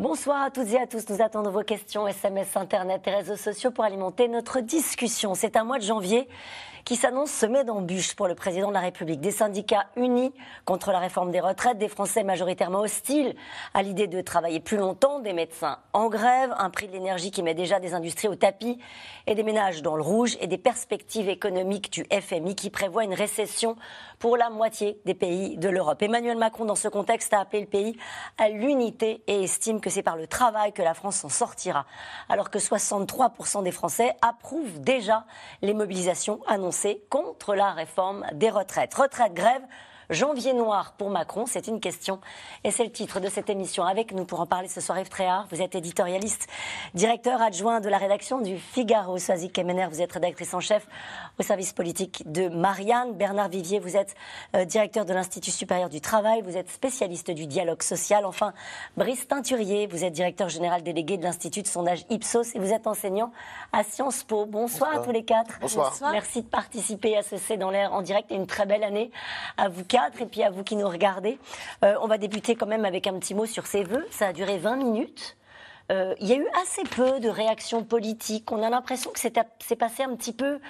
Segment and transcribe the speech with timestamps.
[0.00, 1.10] Bonsoir à toutes et à tous.
[1.10, 5.34] Nous attendons vos questions, SMS, Internet et réseaux sociaux pour alimenter notre discussion.
[5.34, 6.26] C'est un mois de janvier
[6.84, 9.20] qui s'annonce semé d'embûches pour le président de la République.
[9.20, 10.32] Des syndicats unis
[10.64, 13.34] contre la réforme des retraites, des Français majoritairement hostiles
[13.74, 17.42] à l'idée de travailler plus longtemps, des médecins en grève, un prix de l'énergie qui
[17.42, 18.78] met déjà des industries au tapis
[19.26, 23.14] et des ménages dans le rouge et des perspectives économiques du FMI qui prévoit une
[23.14, 23.76] récession
[24.18, 26.02] pour la moitié des pays de l'Europe.
[26.02, 27.96] Emmanuel Macron, dans ce contexte, a appelé le pays
[28.38, 31.86] à l'unité et estime que c'est par le travail que la France s'en sortira,
[32.28, 35.24] alors que 63% des Français approuvent déjà
[35.62, 38.94] les mobilisations annoncées contre la réforme des retraites.
[38.94, 39.62] Retraite, grève,
[40.10, 42.18] Janvier noir pour Macron, c'est une question.
[42.64, 43.84] Et c'est le titre de cette émission.
[43.84, 45.46] Avec nous pour en parler ce soir, Yves Tréhard.
[45.52, 46.48] Vous êtes éditorialiste,
[46.94, 49.18] directeur adjoint de la rédaction du Figaro.
[49.18, 50.84] Soazic Kemener, vous êtes rédactrice en chef
[51.38, 53.12] au service politique de Marianne.
[53.14, 54.16] Bernard Vivier, vous êtes
[54.56, 56.42] euh, directeur de l'Institut supérieur du travail.
[56.42, 58.26] Vous êtes spécialiste du dialogue social.
[58.26, 58.52] Enfin,
[58.96, 62.88] Brice Teinturier, vous êtes directeur général délégué de l'Institut de sondage Ipsos et vous êtes
[62.88, 63.30] enseignant
[63.72, 64.44] à Sciences Po.
[64.44, 65.60] Bonsoir, à tous les quatre.
[65.60, 65.96] Bonsoir.
[66.10, 69.12] Merci de participer à ce C'est dans l'air en direct et une très belle année
[69.56, 71.38] à vous quatre et puis à vous qui nous regardez.
[71.84, 74.06] Euh, on va débuter quand même avec un petit mot sur ces vœux.
[74.10, 75.36] Ça a duré 20 minutes.
[75.90, 78.50] Euh, il y a eu assez peu de réactions politiques.
[78.52, 80.60] On a l'impression que c'est passé un petit peu,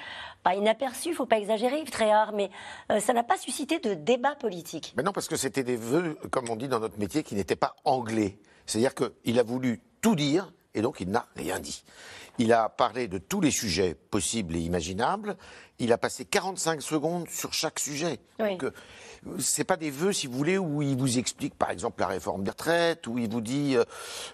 [0.42, 2.50] pas inaperçu, il faut pas exagérer, Yves Tréhard, mais
[2.90, 4.94] euh, ça n'a pas suscité de débat politique.
[4.96, 7.56] Mais non, parce que c'était des vœux, comme on dit dans notre métier, qui n'étaient
[7.56, 8.38] pas anglais.
[8.64, 11.82] C'est-à-dire qu'il a voulu tout dire et donc il n'a rien dit.
[12.38, 15.36] Il a parlé de tous les sujets possibles et imaginables.
[15.80, 18.20] Il a passé 45 secondes sur chaque sujet.
[18.38, 18.64] Donc,
[19.38, 22.42] c'est pas des vœux, si vous voulez, où il vous explique, par exemple, la réforme
[22.42, 23.84] des retraites, où il vous dit, euh,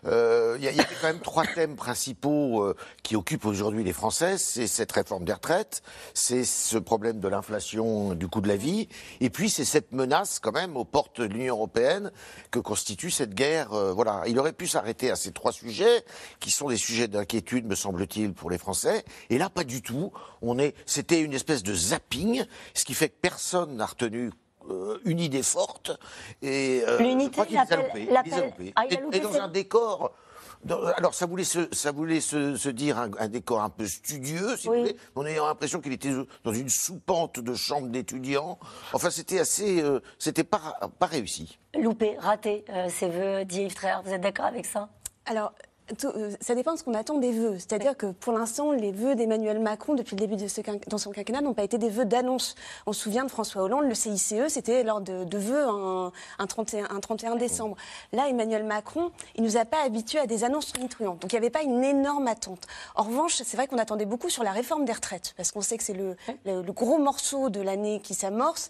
[0.06, 4.38] euh, il y, a quand même trois thèmes principaux euh, qui occupent aujourd'hui les Français.
[4.38, 5.82] C'est cette réforme des retraites,
[6.14, 8.88] c'est ce problème de l'inflation, du coût de la vie,
[9.20, 12.12] et puis c'est cette menace quand même aux portes de l'Union européenne
[12.50, 13.70] que constitue cette guerre.
[13.94, 16.04] voilà, il aurait pu s'arrêter à ces trois sujets,
[16.38, 19.04] qui sont des sujets d'inquiétude, me semble-t-il, pour les Français.
[19.30, 20.12] Et là, pas du tout.
[20.42, 24.30] On est, c'était une espèce de zapping, ce qui fait que personne n'a retenu
[24.70, 25.92] euh, une idée forte.
[26.42, 30.12] Et euh, je crois qu'il les a Et, dans un décor.
[30.96, 34.74] alors ça voulait se, ça voulait se, dire un, décor un peu studieux, si vous
[34.74, 38.58] voulez, en ayant l'impression qu'il était dans une soupente de chambre d'étudiants.
[38.92, 41.58] Enfin, c'était assez, euh, c'était pas, pas réussi.
[41.78, 44.88] Loupé, raté, ces vœux d'Yves vous êtes d'accord avec ça?
[45.26, 45.52] Alors,
[46.04, 47.54] euh, ça dépend de ce qu'on attend des vœux.
[47.58, 51.12] C'est-à-dire que pour l'instant, les vœux d'Emmanuel Macron depuis le début de ce dans son
[51.12, 52.56] quinquennat n'ont pas été des vœux d'annonce.
[52.86, 56.46] On se souvient de François Hollande, le CICE, c'était lors de, de vœux un, un,
[56.46, 57.76] 31, un 31 décembre.
[58.12, 61.20] Là, Emmanuel Macron, il nous a pas habitués à des annonces tonitruantes.
[61.20, 62.66] Donc il n'y avait pas une énorme attente.
[62.94, 65.76] En revanche, c'est vrai qu'on attendait beaucoup sur la réforme des retraites, parce qu'on sait
[65.76, 68.68] que c'est le, le, le gros morceau de l'année qui s'amorce.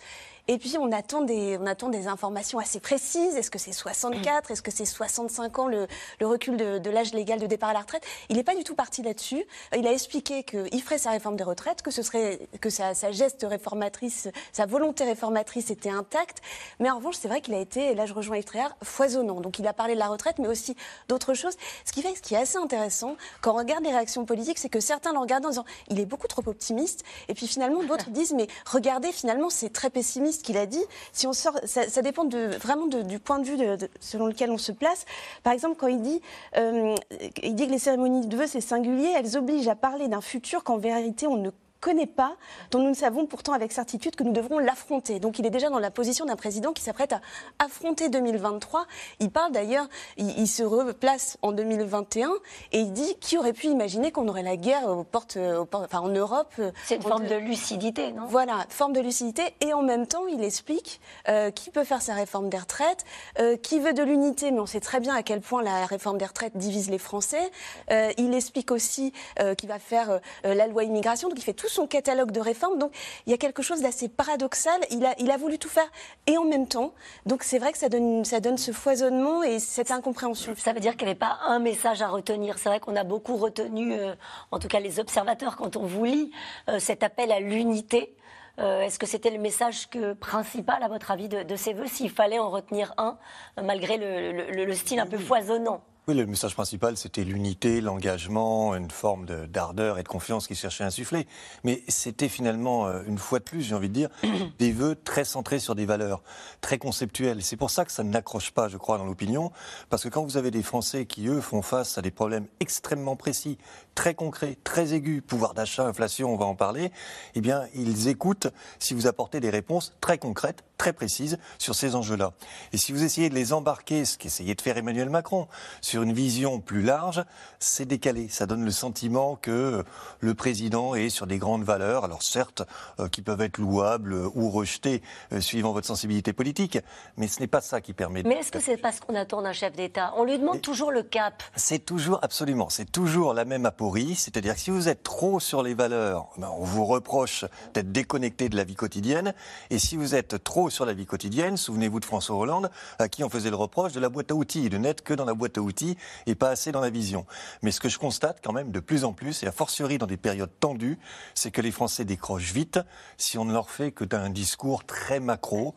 [0.49, 3.35] Et puis, on attend des, on attend des informations assez précises.
[3.35, 5.89] Est-ce que c'est 64 Est-ce que c'est 65 ans, le,
[6.21, 8.05] le recul de, de l'âge légal de départ à la retraite?
[8.29, 9.45] Il n'est pas du tout parti là-dessus.
[9.77, 13.11] Il a expliqué qu'il ferait sa réforme des retraites, que ce serait, que sa, sa,
[13.11, 16.39] geste réformatrice, sa volonté réformatrice était intacte.
[16.79, 19.41] Mais en revanche, c'est vrai qu'il a été, et là je rejoins Yves Tréhard, foisonnant.
[19.41, 20.77] Donc, il a parlé de la retraite, mais aussi
[21.09, 21.57] d'autres choses.
[21.85, 24.69] Ce qui fait, ce qui est assez intéressant, quand on regarde les réactions politiques, c'est
[24.69, 27.03] que certains le regardent en disant, il est beaucoup trop optimiste.
[27.29, 30.83] Et puis finalement, d'autres disent, mais regardez, finalement, c'est très pessimiste ce qu'il a dit.
[31.13, 33.59] Si on sort, ça, dépend vraiment du point de vue
[34.01, 35.05] selon lequel on se place.
[35.43, 36.21] Par exemple, quand il dit,
[36.57, 36.95] euh,
[37.43, 40.63] il dit que les cérémonies de vœux c'est singulier, elles obligent à parler d'un futur
[40.65, 42.37] qu'en vérité on ne connaît pas,
[42.71, 45.21] dont nous ne savons pourtant avec certitude que nous devrons l'affronter.
[45.21, 47.21] Donc il est déjà dans la position d'un président qui s'apprête à
[47.59, 48.87] affronter 2023.
[49.21, 52.31] Il parle d'ailleurs, il, il, se replace en 2021
[52.73, 55.85] et il dit qui aurait pu imaginer qu'on aurait la guerre aux portes, aux portes
[55.85, 56.55] enfin en Europe.
[56.85, 58.27] C'est une forme de lucidité, non?
[58.27, 62.15] Voilà, forme de lucidité et en même temps il explique euh, qui peut faire sa
[62.15, 63.05] réforme des retraites,
[63.39, 66.19] euh, qui veut de l'unité, mais on sait très bien à quel point la réforme
[66.19, 67.51] des retraites divise les Français.
[67.91, 71.53] Euh, il explique aussi euh, qu'il va faire euh, la loi immigration, donc il fait
[71.53, 72.79] tout son catalogue de réformes.
[72.79, 72.93] Donc
[73.27, 74.81] il y a quelque chose d'assez paradoxal.
[74.91, 75.91] Il a, il a voulu tout faire
[76.27, 76.93] et en même temps.
[77.27, 80.55] Donc c'est vrai que ça donne, ça donne ce foisonnement et cette incompréhension.
[80.57, 82.59] Ça veut dire qu'il n'y avait pas un message à retenir.
[82.59, 84.15] C'est vrai qu'on a beaucoup retenu, euh,
[84.51, 86.31] en tout cas les observateurs, quand on vous lit,
[86.69, 88.15] euh, cet appel à l'unité.
[88.59, 91.87] Euh, Est-ce que c'était le message que, principal, à votre avis, de, de ces vœux,
[91.87, 93.19] s'il fallait en retenir un,
[93.63, 95.83] malgré le, le, le style un peu foisonnant?
[96.09, 100.85] Oui, le message principal, c'était l'unité, l'engagement, une forme d'ardeur et de confiance qu'il cherchait
[100.85, 101.27] à insuffler.
[101.65, 104.09] Mais c'était finalement, euh, une fois de plus, j'ai envie de dire,
[104.61, 106.23] des vœux très centrés sur des valeurs,
[106.61, 107.43] très conceptuelles.
[107.43, 109.51] C'est pour ça que ça n'accroche pas, je crois, dans l'opinion,
[109.91, 113.17] parce que quand vous avez des Français qui, eux, font face à des problèmes extrêmement
[113.17, 113.59] précis,
[113.97, 116.93] très concrets, très aigus, pouvoir d'achat, inflation, on va en parler,
[117.35, 118.47] eh bien, ils écoutent
[118.79, 122.33] si vous apportez des réponses très concrètes, très précises sur ces enjeux-là.
[122.73, 125.49] Et si vous essayez de les embarquer, ce qu'essayait de faire Emmanuel Macron,
[125.81, 127.25] sur une vision plus large,
[127.59, 128.29] c'est décalé.
[128.29, 129.85] Ça donne le sentiment que
[130.21, 132.63] le président est sur des grandes valeurs, alors certes,
[133.01, 135.03] euh, qui peuvent être louables ou rejetées
[135.33, 136.79] euh, suivant votre sensibilité politique,
[137.17, 138.23] mais ce n'est pas ça qui permet.
[138.23, 140.13] Mais est-ce que c'est pas ce qu'on attend d'un chef d'État?
[140.17, 141.43] On lui demande toujours le cap.
[141.55, 145.63] C'est toujours absolument, c'est toujours la même aporie, c'est-à-dire que si vous êtes trop sur
[145.63, 147.45] les valeurs, ben, on vous reproche
[147.75, 149.35] d'être déconnecté de la vie quotidienne,
[149.71, 153.23] et si vous êtes trop sur la vie quotidienne, souvenez-vous de François Hollande, à qui
[153.25, 155.59] on faisait le reproche de la boîte à outils, de n'être que dans la boîte
[155.59, 155.86] à outils
[156.27, 157.27] et pas assez dans la vision.
[157.63, 160.07] Mais ce que je constate quand même de plus en plus, et a fortiori dans
[160.07, 160.99] des périodes tendues,
[161.35, 162.81] c'est que les Français décrochent vite
[163.17, 165.75] si on ne leur fait que d'un discours très macro.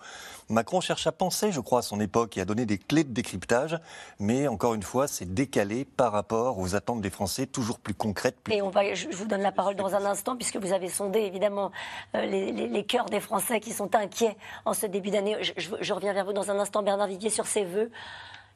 [0.50, 3.14] Macron cherche à penser, je crois, à son époque et à donner des clés de
[3.14, 3.78] décryptage,
[4.20, 8.38] mais encore une fois, c'est décalé par rapport aux attentes des Français, toujours plus concrètes.
[8.50, 11.20] et on va, je vous donne la parole dans un instant, puisque vous avez sondé
[11.20, 11.72] évidemment
[12.16, 14.36] euh, les, cœurs des Français qui sont inquiets
[14.66, 15.38] en ce début d'année.
[15.42, 17.92] Je, je, reviens vers vous dans un instant, Bernard Vivier, sur ces vœux.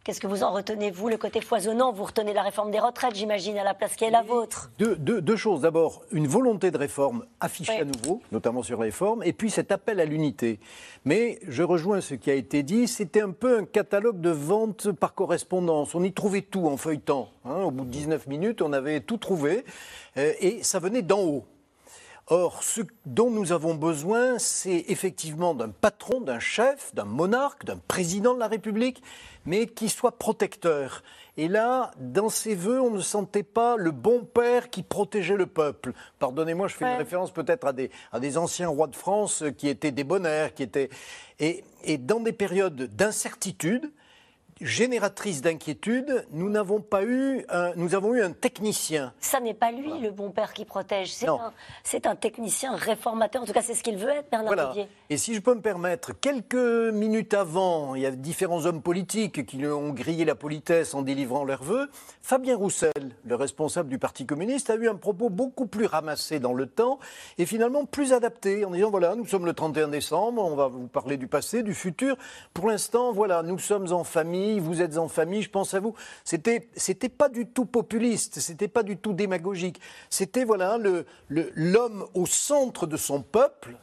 [0.04, 1.94] Qu'est-ce que vous en retenez, vous, le côté foisonnant?
[1.94, 4.70] Vous retenez la réforme des retraites, j'imagine, à la place qui est la vôtre.
[4.78, 5.62] Deux, choses.
[5.62, 9.72] D'abord, une volonté de réforme affichée à nouveau, notamment sur les réformes, et puis cet
[9.72, 10.60] appel à l'unité.
[11.06, 14.92] Mais je rejoins ce qui a été dit, c'était un peu un catalogue de vente
[14.92, 15.96] par correspondance.
[15.96, 17.30] On y trouvait tout en feuilletant.
[17.46, 17.62] Hein.
[17.62, 19.64] Au bout de 19 minutes, on avait tout trouvé,
[20.18, 21.46] euh, et ça venait d'en haut.
[22.28, 27.78] Or, ce dont nous avons besoin, c'est effectivement d'un patron, d'un chef, d'un monarque, d'un
[27.78, 29.04] président de la République,
[29.46, 31.04] mais qui soit protecteur.
[31.36, 35.48] Et là, dans ses voeux, on ne sentait pas le bon père qui protégeait le
[35.48, 35.92] peuple.
[36.20, 39.68] Pardonnez-moi, je fais une référence peut-être à des, à des anciens rois de France qui
[39.68, 40.90] étaient des bonheurs, qui étaient...
[41.40, 43.92] Et, et dans des périodes d'incertitude,
[44.62, 49.14] génératrice d'inquiétude, nous n'avons pas eu, un, nous avons eu un technicien.
[49.20, 53.42] Ça n'est pas lui le bon père qui protège, c'est un, un, technicien réformateur.
[53.42, 54.74] En tout cas, c'est ce qu'il veut être, Bernard voilà.
[55.10, 59.46] Et si je peux me permettre, quelques minutes avant, il y a différents hommes politiques
[59.46, 61.90] qui ont grillé la politesse en délivrant leurs vœux.
[62.22, 62.92] Fabien Roussel,
[63.26, 67.00] le responsable du Parti communiste, a eu un propos beaucoup plus ramassé dans le temps
[67.38, 70.88] et finalement plus adapté en disant voilà, nous sommes le 31 décembre, on va vous
[70.88, 72.18] parler du passé, du futur.
[72.54, 75.96] Pour l'instant, voilà, nous sommes en famille vous êtes en famille, je pense à vous.
[76.24, 79.80] C'était, c'était pas du tout populiste, c'était pas du tout démagogique.
[80.10, 83.76] C'était voilà le, l'homme au centre de son peuple,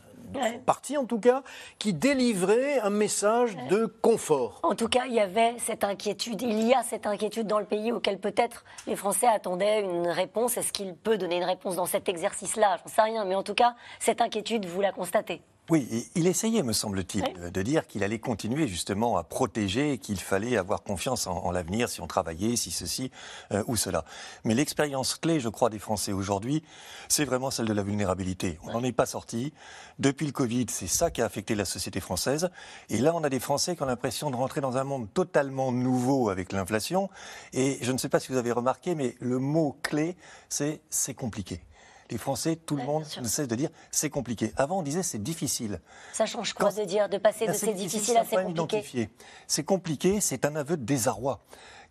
[0.64, 1.42] parti en tout cas,
[1.78, 4.60] qui délivrait un message de confort.
[4.62, 7.64] En tout cas, il y avait cette inquiétude, il y a cette inquiétude dans le
[7.64, 10.56] pays auquel peut-être les Français attendaient une réponse.
[10.56, 12.78] Est-ce qu'il peut donner une réponse dans cet exercice-là?
[12.82, 15.42] J'en sais rien, mais en tout cas, cette inquiétude, vous la constatez.
[15.70, 20.56] Oui, il essayait, me semble-t-il, de dire qu'il allait continuer justement à protéger, qu'il fallait
[20.56, 23.12] avoir confiance en, l'avenir si on travaillait, si ceci
[23.52, 24.04] euh, ou cela.
[24.42, 26.64] Mais l'expérience clé, je crois, des Français aujourd'hui,
[27.08, 28.58] c'est vraiment celle de la vulnérabilité.
[28.64, 29.52] On n'en est pas sorti.
[30.00, 32.50] Depuis le Covid, c'est ça qui a affecté la société française.
[32.88, 35.70] Et là, on a des Français qui ont l'impression de rentrer dans un monde totalement
[35.70, 37.10] nouveau avec l'inflation.
[37.52, 40.16] Et je ne sais pas si vous avez remarqué, mais le mot clé,
[40.48, 41.60] c'est c'est compliqué
[42.10, 44.52] les Français, tout le monde ne cesse de dire c'est compliqué.
[44.56, 45.80] Avant, on disait c'est difficile.
[46.12, 49.08] Ça change quoi de dire, de passer de c'est difficile à c'est compliqué
[49.46, 51.40] C'est compliqué, c'est un aveu de désarroi.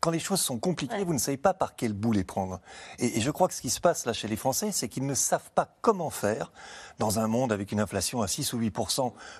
[0.02, 2.62] Quand les choses sont compliquées, vous ne savez pas par quel bout les prendre.
[3.00, 5.14] Et, je crois que ce qui se passe là chez les Français, c'est qu'ils ne
[5.14, 6.54] savent pas comment faire
[7.00, 8.74] dans un monde avec une inflation à 6 ou 8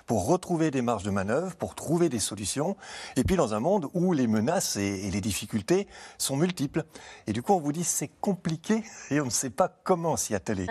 [0.06, 2.76] pour retrouver des marges de manœuvre, pour trouver des solutions.
[3.16, 5.88] Et puis dans un monde où les menaces et, les difficultés
[6.18, 6.84] sont multiples.
[7.26, 10.34] Et du coup, on vous dit c'est compliqué et on ne sait pas comment s'y
[10.34, 10.66] atteler.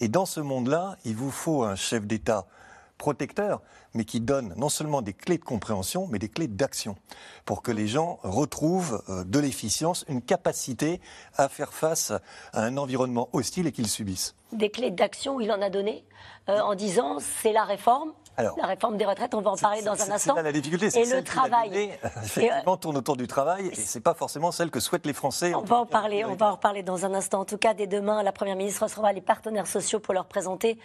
[0.00, 2.46] Et dans ce monde-là, il vous faut un chef d'État
[3.00, 3.62] protecteur,
[3.94, 6.96] mais qui donne non seulement des clés de compréhension, mais des clés d'action,
[7.46, 11.00] pour que les gens retrouvent euh, de l'efficience, une capacité
[11.36, 12.12] à faire face
[12.52, 14.34] à un environnement hostile et qu'ils subissent.
[14.52, 16.04] Des clés d'action, il en a donné,
[16.50, 20.00] euh, en disant c'est la réforme, la réforme des retraites, on va en parler dans
[20.00, 20.34] un instant.
[20.34, 21.90] la difficulté, et le travail.
[22.22, 25.54] effectivement, tourne autour du travail, et c'est pas forcément celle que souhaitent les Français.
[25.54, 27.40] On va en parler, on va en reparler dans un instant.
[27.40, 30.78] En tout cas, dès demain, la première ministre recevra les partenaires sociaux pour leur présenter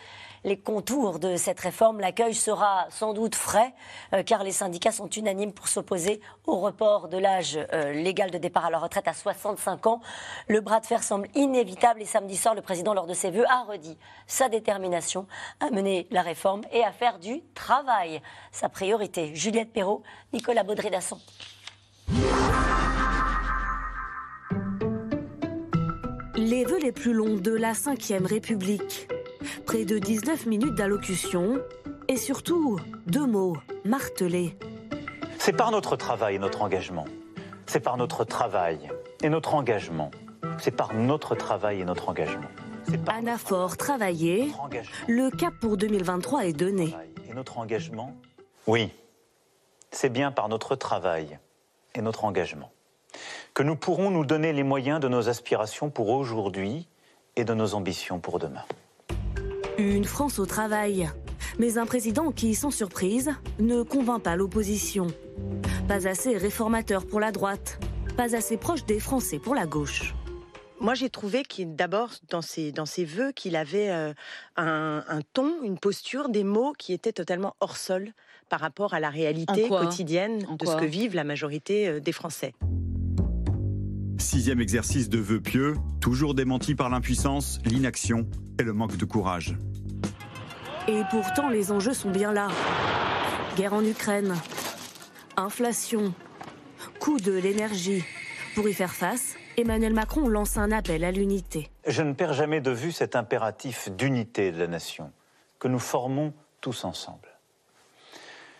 [0.43, 1.99] les contours de cette réforme.
[1.99, 3.73] L'accueil sera sans doute frais,
[4.13, 8.37] euh, car les syndicats sont unanimes pour s'opposer au report de l'âge euh, légal de
[8.37, 10.01] départ à la retraite à 65 ans.
[10.47, 13.45] Le bras de fer semble inévitable et samedi soir, le président, lors de ses vœux,
[13.49, 13.97] a redit
[14.27, 15.27] sa détermination
[15.59, 18.21] à mener la réforme et à faire du travail
[18.51, 19.35] sa priorité.
[19.35, 21.19] Juliette Perrault, Nicolas Baudry-Dasson.
[26.35, 29.07] Les vœux les plus longs de la Ve République.
[29.65, 31.59] Près de 19 minutes d'allocution
[32.07, 34.57] et surtout deux mots martelés.
[35.39, 37.05] C'est par notre travail et notre engagement.
[37.65, 38.79] C'est par notre travail
[39.23, 40.11] et notre engagement.
[40.59, 42.49] C'est par notre travail et notre engagement.
[43.07, 44.51] Anaphore travailler.
[45.07, 46.93] Le cap pour 2023 est donné.
[47.35, 48.15] Notre engagement
[48.65, 48.91] Oui,
[49.91, 51.37] c'est bien par notre travail
[51.93, 52.71] et notre engagement
[53.53, 56.87] que nous pourrons nous donner les moyens de nos aspirations pour aujourd'hui
[57.37, 58.65] et de nos ambitions pour demain.
[59.77, 61.09] Une France au travail,
[61.57, 65.07] mais un président qui, sans surprise, ne convainc pas l'opposition.
[65.87, 67.79] Pas assez réformateur pour la droite,
[68.17, 70.13] pas assez proche des Français pour la gauche.
[70.81, 74.13] Moi, j'ai trouvé qu'il, d'abord, dans ses, dans ses voeux, qu'il avait euh,
[74.57, 78.11] un, ton, une posture, des mots qui étaient totalement hors sol
[78.49, 82.53] par rapport à la réalité quotidienne de ce que vivent la majorité euh, des Français.
[84.17, 88.27] Sixième exercice de vœux pieux, toujours démenti par l'impuissance, l'inaction
[88.59, 89.55] et le manque de courage.
[90.87, 92.49] Et pourtant, les enjeux sont bien là.
[93.55, 94.35] Guerre en Ukraine,
[95.37, 96.13] inflation,
[96.99, 98.03] coût de l'énergie.
[98.55, 101.71] Pour y faire face, Emmanuel Macron lance un appel à l'unité.
[101.87, 105.11] Je ne perds jamais de vue cet impératif d'unité de la nation
[105.59, 107.29] que nous formons tous ensemble.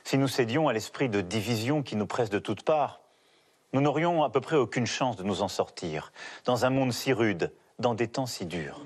[0.06, 3.02] Si nous cédions à l'esprit de division qui nous presse de toutes parts,
[3.74, 6.14] nous n'aurions à peu près aucune chance de nous en sortir,
[6.46, 8.86] dans un monde si rude, dans des temps si durs.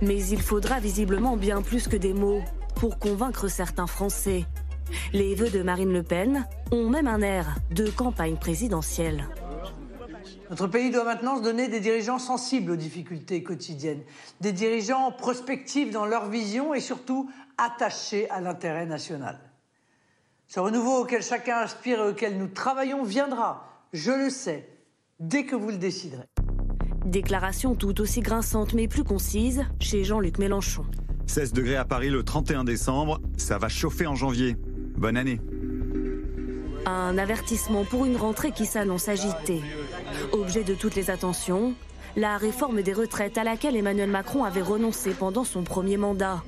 [0.00, 2.42] Mais il faudra visiblement bien plus que des mots
[2.76, 4.46] pour convaincre certains Français.
[5.12, 9.26] Les vœux de Marine Le Pen ont même un air de campagne présidentielle.
[10.50, 14.02] Notre pays doit maintenant se donner des dirigeants sensibles aux difficultés quotidiennes,
[14.40, 19.40] des dirigeants prospectifs dans leur vision et surtout attachés à l'intérêt national.
[20.46, 24.68] Ce renouveau auquel chacun aspire et auquel nous travaillons viendra, je le sais,
[25.18, 26.26] dès que vous le déciderez.
[27.04, 30.84] Déclaration tout aussi grinçante mais plus concise chez Jean-Luc Mélenchon.
[31.26, 34.56] 16 degrés à Paris le 31 décembre, ça va chauffer en janvier.
[34.96, 35.40] Bonne année.
[36.86, 39.60] Un avertissement pour une rentrée qui s'annonce agitée.
[40.32, 41.74] Objet de toutes les attentions,
[42.16, 46.42] la réforme des retraites à laquelle Emmanuel Macron avait renoncé pendant son premier mandat.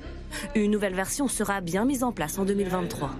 [0.55, 3.11] Une nouvelle version sera bien mise en place en 2023.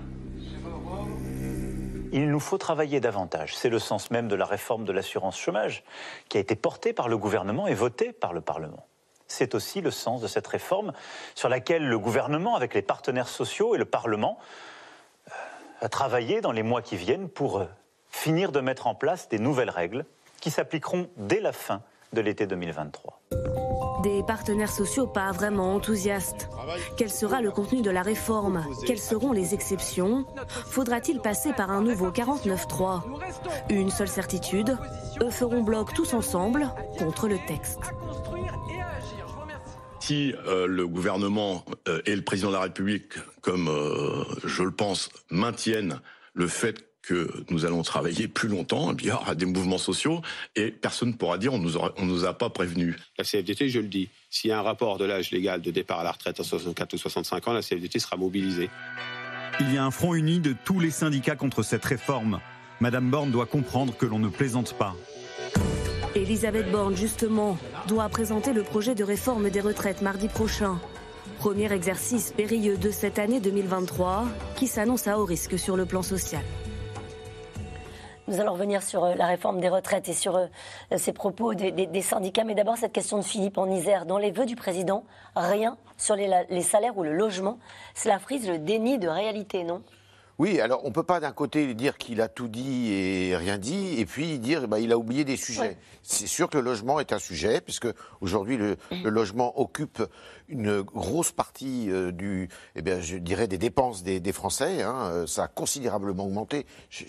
[2.12, 3.56] Il nous faut travailler davantage.
[3.56, 5.84] C'est le sens même de la réforme de l'assurance chômage
[6.28, 8.88] qui a été portée par le gouvernement et votée par le Parlement.
[9.28, 10.92] C'est aussi le sens de cette réforme
[11.36, 14.40] sur laquelle le gouvernement, avec les partenaires sociaux et le Parlement,
[15.28, 15.32] euh,
[15.82, 17.66] a travaillé dans les mois qui viennent pour euh,
[18.10, 20.04] finir de mettre en place des nouvelles règles
[20.40, 21.82] qui s'appliqueront dès la fin
[22.14, 23.22] de l'été 2023.
[24.04, 26.50] Des partenaires sociaux pas vraiment enthousiastes.
[26.96, 28.66] Quel sera le contenu de la réforme?
[28.86, 30.26] Quelles seront les exceptions?
[30.48, 33.04] Faudra-t-il passer par un nouveau 49-3
[33.70, 34.78] Une seule certitude,
[35.22, 37.80] eux feront bloc tous ensemble contre le texte.
[40.00, 44.72] Si euh, le gouvernement euh, et le président de la République, comme euh, je le
[44.72, 46.00] pense, maintiennent
[46.34, 50.22] le fait que nous allons travailler plus longtemps, il y aura des mouvements sociaux
[50.56, 52.96] et personne ne pourra dire on nous on nous a pas prévenus.
[53.18, 56.00] La CFDT, je le dis, s'il y a un rapport de l'âge légal de départ
[56.00, 58.70] à la retraite à 64 ou 65 ans, la CFDT sera mobilisée.
[59.60, 62.40] Il y a un front uni de tous les syndicats contre cette réforme.
[62.80, 64.96] Madame Borne doit comprendre que l'on ne plaisante pas.
[66.16, 70.80] Elisabeth Borne, justement, doit présenter le projet de réforme des retraites mardi prochain.
[71.40, 74.26] Premier exercice périlleux de cette année 2023
[74.56, 76.44] qui s'annonce à haut risque sur le plan social.
[78.30, 80.46] Nous allons revenir sur euh, la réforme des retraites et sur euh,
[80.98, 82.44] ces propos des, syndicats.
[82.44, 84.06] Mais d'abord, cette question de Philippe en Isère.
[84.06, 85.04] Dans les vœux du président,
[85.36, 87.58] rien sur les, les salaires ou le logement.
[87.96, 89.82] Cela frise le déni de réalité, non?
[90.40, 93.58] Oui, alors on ne peut pas d'un côté dire qu'il a tout dit et rien
[93.58, 95.76] dit, et puis dire qu'il bah, il a oublié des sujets.
[96.02, 97.90] C'est sûr que le logement est un sujet, puisque
[98.22, 99.10] aujourd'hui le, mm.
[99.10, 100.02] logement occupe
[100.48, 104.82] une grosse partie euh, du, eh bien, je dirais des dépenses des, Français.
[104.82, 105.26] Hein.
[105.28, 106.66] Ça a considérablement augmenté.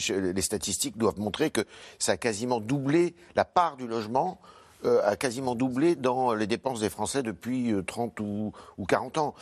[0.09, 1.61] les statistiques doivent montrer que
[2.01, 4.41] ça a quasiment doublé la part du logement.
[4.87, 9.19] Euh, a quasiment doublé dans les dépenses des Français depuis 30 euh, ou, ou 40
[9.19, 9.35] ans.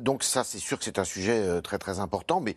[0.00, 2.54] donc ça, c'est sûr que c'est un sujet très très important, mais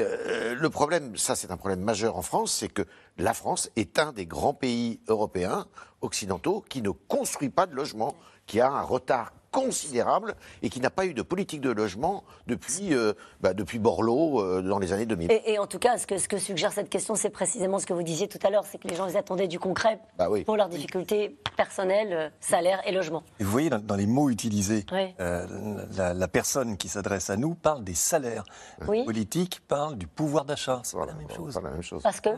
[0.00, 2.82] euh, le problème, ça c'est un problème majeur en France, c'est que
[3.18, 5.66] la France est un des grands pays européens
[6.00, 8.14] occidentaux qui ne construit pas de logements,
[8.46, 12.94] qui a un retard considérable et qui n'a pas eu de politique de logement depuis,
[12.94, 15.30] euh, bah, depuis Borloo euh, dans les années 2000.
[15.44, 17.92] Et, en tout cas, ce que, ce que, suggère cette question, c'est précisément ce que
[17.92, 20.56] vous disiez tout à l'heure, c'est que les gens ils attendaient du concret bah pour
[20.56, 23.22] leurs difficultés personnelles, euh, salaire et logement.
[23.40, 24.86] Et vous voyez, dans, les mots utilisés,
[25.18, 28.44] la, personne qui s'adresse à nous parle des salaires.
[28.86, 29.04] Oui.
[29.04, 30.80] politique parle du pouvoir d'achat.
[30.84, 31.58] C'est pas la même chose.
[31.62, 32.02] la même chose.
[32.02, 32.30] Parce que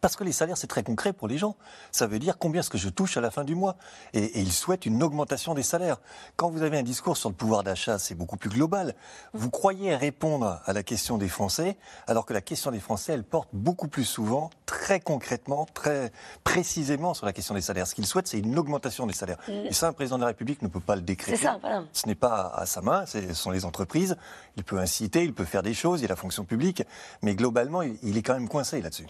[0.00, 1.56] Parce que les salaires, c'est très concret pour les gens.
[1.92, 3.76] Ça veut dire combien est-ce que je touche à la fin du mois.
[4.14, 5.98] Et, et ils souhaitent une augmentation des salaires.
[6.36, 8.94] Quand vous avez un discours sur le pouvoir d'achat, c'est beaucoup plus global.
[9.32, 13.24] Vous croyez répondre à la question des Français, alors que la question des Français, elle
[13.24, 16.12] porte beaucoup plus souvent, très concrètement, très
[16.44, 17.86] précisément sur la question des salaires.
[17.86, 19.38] Ce qu'ils souhaitent, c'est une augmentation des salaires.
[19.48, 21.42] Et ça, un président de la République ne peut pas le décréter.
[21.42, 21.84] Ça, voilà.
[21.92, 24.16] Ce n'est pas à sa main, ce sont les entreprises.
[24.56, 26.84] Il peut inciter, il peut faire des choses, il a la fonction publique,
[27.22, 29.06] mais globalement, il est quand même coincé là-dessus.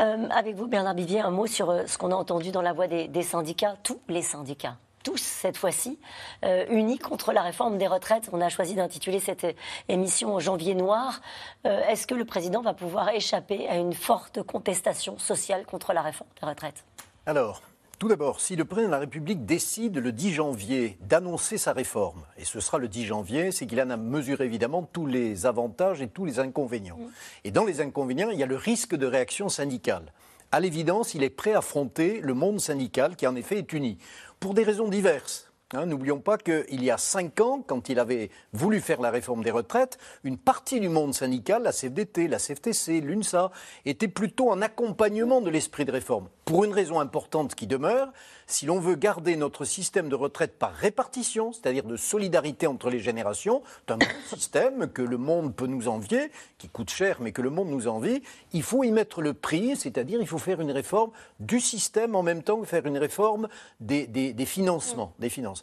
[0.00, 2.72] Euh, avec vous, Bernard Bivier, un mot sur euh, ce qu'on a entendu dans la
[2.72, 6.00] voix des syndicats, tous les syndicats tous cette fois-ci,
[6.44, 8.28] euh, unis contre la réforme des retraites.
[8.32, 9.46] On a choisi d'intituler cette
[9.88, 11.20] émission Janvier Noir.
[11.66, 16.02] Euh, est-ce que le président va pouvoir échapper à une forte contestation sociale contre la
[16.02, 16.84] réforme des retraites?
[17.26, 17.62] Alors,
[17.98, 22.24] tout d'abord, si le président de la République décide le 10 janvier d'annoncer sa réforme,
[22.36, 26.00] et ce sera le 10 janvier, c'est qu'il en a mesuré évidemment tous les avantages
[26.00, 26.96] et tous les inconvénients.
[26.96, 27.10] Mmh.
[27.44, 30.12] Et dans les inconvénients, il y a le risque de réaction syndicale.
[30.54, 33.98] À l'évidence, il est prêt à affronter le monde syndical qui en effet est uni
[34.44, 35.50] pour des raisons diverses.
[35.72, 39.42] Hein, n'oublions pas qu'il y a cinq ans, quand il avait voulu faire la réforme
[39.42, 43.50] des retraites, une partie du monde syndical, la CFDT, la CFTC, l'UNSA,
[43.86, 46.28] était plutôt en accompagnement de l'esprit de réforme.
[46.44, 48.12] Pour une raison importante qui demeure,
[48.46, 53.00] si l'on veut garder notre système de retraite par répartition, c'est-à-dire de solidarité entre les
[53.00, 53.98] générations, c'est un
[54.28, 57.88] système que le monde peut nous envier, qui coûte cher, mais que le monde nous
[57.88, 58.22] envie,
[58.52, 62.22] il faut y mettre le prix, c'est-à-dire il faut faire une réforme du système en
[62.22, 63.48] même temps que faire une réforme
[63.80, 65.62] des, des financements, des finances.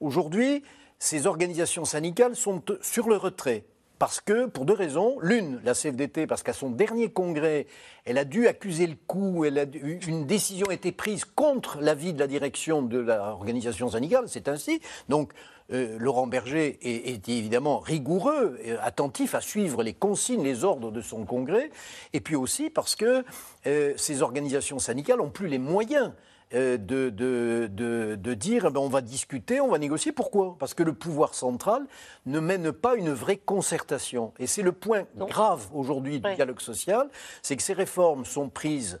[0.00, 0.64] Aujourd'hui,
[0.98, 3.64] ces organisations syndicales sont sur le retrait.
[3.98, 5.16] Parce que, pour deux raisons.
[5.22, 7.66] L'une, la CFDT, parce qu'à son dernier congrès,
[8.04, 12.26] elle a dû accuser le coup, une décision a été prise contre l'avis de la
[12.26, 14.80] direction de l'organisation syndicale, c'est ainsi.
[15.08, 15.32] Donc,
[15.72, 21.00] euh, Laurent Berger est, évidemment rigoureux, et attentif à suivre les consignes, les ordres de
[21.00, 21.70] son congrès,
[22.12, 23.24] et puis aussi parce que
[23.66, 26.12] euh, ces organisations syndicales n'ont plus les moyens
[26.54, 30.12] euh, de, de, dire eh ben, on va discuter, on va négocier.
[30.12, 30.56] Pourquoi?
[30.58, 31.86] Parce que le pouvoir central
[32.24, 34.32] ne mène pas une vraie concertation.
[34.38, 37.08] Et c'est le point grave aujourd'hui du dialogue social,
[37.42, 39.00] c'est que ces réformes sont prises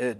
[0.00, 0.14] euh,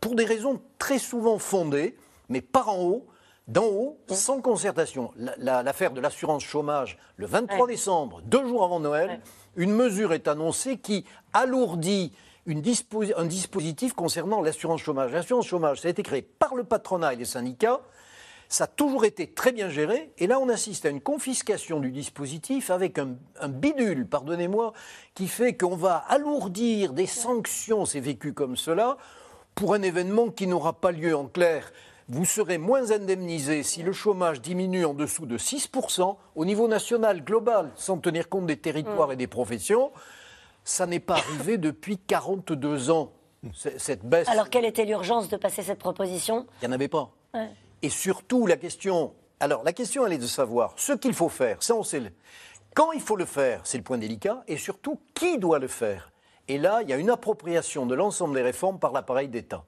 [0.00, 1.94] pour des raisons très souvent fondées,
[2.30, 3.06] mais par en haut,
[3.46, 5.12] d'en haut, sans concertation.
[5.38, 9.20] L'affaire de l'assurance chômage, le 23 décembre, deux jours avant Noël,
[9.56, 12.12] une mesure est annoncée qui alourdit
[12.48, 15.12] un dispositif concernant l'assurance chômage.
[15.12, 17.80] L'assurance chômage, ça a été créé par le patronat et les syndicats.
[18.48, 20.10] Ça a toujours été très bien géré.
[20.16, 23.16] Et là, on assiste à une confiscation du dispositif avec un,
[23.48, 24.72] bidule, pardonnez-moi,
[25.14, 28.96] qui fait qu'on va alourdir des sanctions, c'est vécu comme cela,
[29.54, 31.70] pour un événement qui n'aura pas lieu en clair.
[32.08, 37.22] Vous serez moins indemnisé si le chômage diminue en dessous de 6% au niveau national
[37.22, 39.90] global, sans tenir compte des territoires et des professions
[40.68, 43.12] ça n'est pas arrivé depuis 42 ans,
[43.54, 44.28] cette baisse.
[44.28, 46.46] Alors, quelle était l'urgence de passer cette proposition?
[46.60, 47.10] Il n'y en avait pas.
[47.80, 49.14] Et surtout, la question.
[49.40, 51.62] Alors, la question, elle est de savoir ce qu'il faut faire.
[51.62, 52.02] Ça, on sait.
[52.74, 54.42] Quand il faut le faire, c'est le point délicat.
[54.46, 56.12] Et surtout, qui doit le faire?
[56.48, 59.64] Et là, il y a une appropriation de l'ensemble des réformes par l'appareil d'État.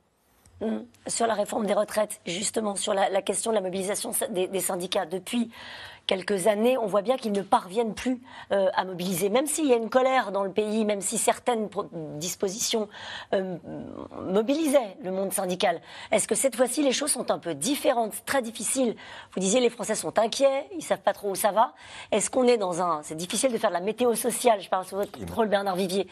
[0.60, 0.84] Hum.
[1.06, 5.50] Sur la réforme des retraites, justement, sur la, question de la mobilisation des syndicats, depuis
[6.06, 8.20] quelques années, on voit bien qu'ils ne parviennent plus
[8.52, 9.28] euh, à mobiliser.
[9.28, 11.68] Même s'il y a une colère dans le pays, même si certaines
[12.18, 12.88] dispositions
[13.32, 13.56] euh,
[14.20, 18.42] mobilisaient le monde syndical, est-ce que cette fois-ci les choses sont un peu différentes, très
[18.42, 18.96] difficiles?
[19.34, 21.74] Vous disiez les Français sont inquiets, ils savent pas trop où ça va.
[22.10, 23.02] Est-ce qu'on est dans un...
[23.02, 26.06] C'est difficile de faire de la météo sociale, je parle sous votre contrôle Bernard Vivier,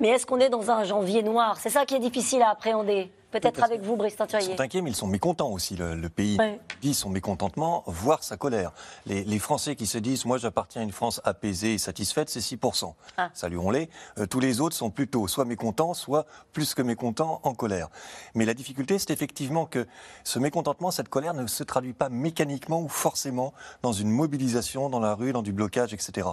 [0.00, 1.58] mais est-ce qu'on est dans un janvier noir?
[1.58, 4.46] C'est ça qui est difficile à appréhender Peut-être avec vous, Brice Teinturier.
[4.46, 5.74] Ils sont inquiets, mais ils sont mécontents aussi.
[5.74, 6.38] Le, pays
[6.82, 8.72] dit son mécontentement, voire sa colère.
[9.06, 12.94] Les, Français qui se disent Moi, j'appartiens à une France apaisée et satisfaite, c'est 6%.
[13.16, 13.30] Ah.
[13.34, 13.90] Saluons-les.
[14.18, 17.88] Euh, tous les autres sont plutôt soit mécontents, soit plus que mécontents, en colère.
[18.34, 19.86] Mais la difficulté, c'est effectivement que
[20.24, 23.52] ce mécontentement, cette colère ne se traduit pas mécaniquement ou forcément
[23.82, 26.28] dans une mobilisation dans la rue, dans du blocage, etc.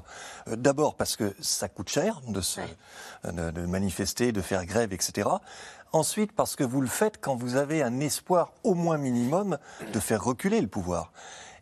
[0.47, 2.61] Euh, d'abord parce que ça coûte cher de, se,
[3.23, 5.27] de manifester, de faire grève, etc.
[5.91, 9.57] Ensuite, parce que vous le faites quand vous avez un espoir au moins minimum
[9.91, 11.11] de faire reculer le pouvoir.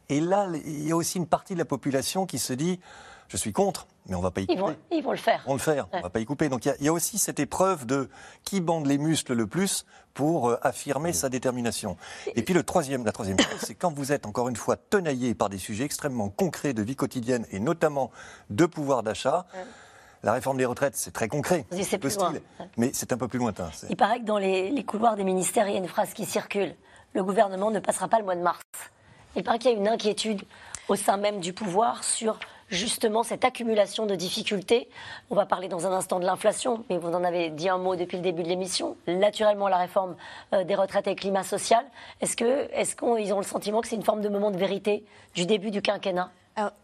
[0.10, 2.80] Et là, il y a aussi une partie de la population qui se dit
[3.28, 4.78] je suis contre, mais on ne va pas y couper.
[4.90, 5.44] Ils vont, le faire.
[5.48, 6.48] On le faire, on ne va pas y couper.
[6.48, 8.10] Donc il y, a aussi cette épreuve de
[8.46, 11.98] qui bande les muscles le plus pour euh, affirmer sa détermination.
[12.36, 15.36] Et puis le troisième, la troisième chose, c'est quand vous êtes encore une fois tenaillé
[15.36, 18.12] par des sujets extrêmement concrets de vie quotidienne et notamment
[18.50, 19.46] de pouvoir d'achat.
[20.24, 22.42] La réforme des retraites, c'est très concret, c'est plus style,
[22.76, 23.70] mais c'est un peu plus lointain.
[23.88, 26.26] Il paraît que dans les, les couloirs des ministères, il y a une phrase qui
[26.26, 26.76] circule
[27.14, 28.62] le gouvernement ne passera pas le mois de mars.
[29.38, 30.42] Il paraît qu'il y a une inquiétude
[30.90, 34.90] au sein même du pouvoir sur justement cette accumulation de difficultés.
[35.30, 37.96] On va parler dans un instant de l'inflation, mais vous en avez dit un mot
[37.96, 38.98] depuis le début de l'émission.
[39.06, 40.16] Naturellement, la réforme
[40.54, 41.86] euh, des retraites et le climat social.
[42.20, 45.70] Est-ce qu'ils ont le sentiment que c'est une forme de moment de vérité du début
[45.70, 46.32] du quinquennat?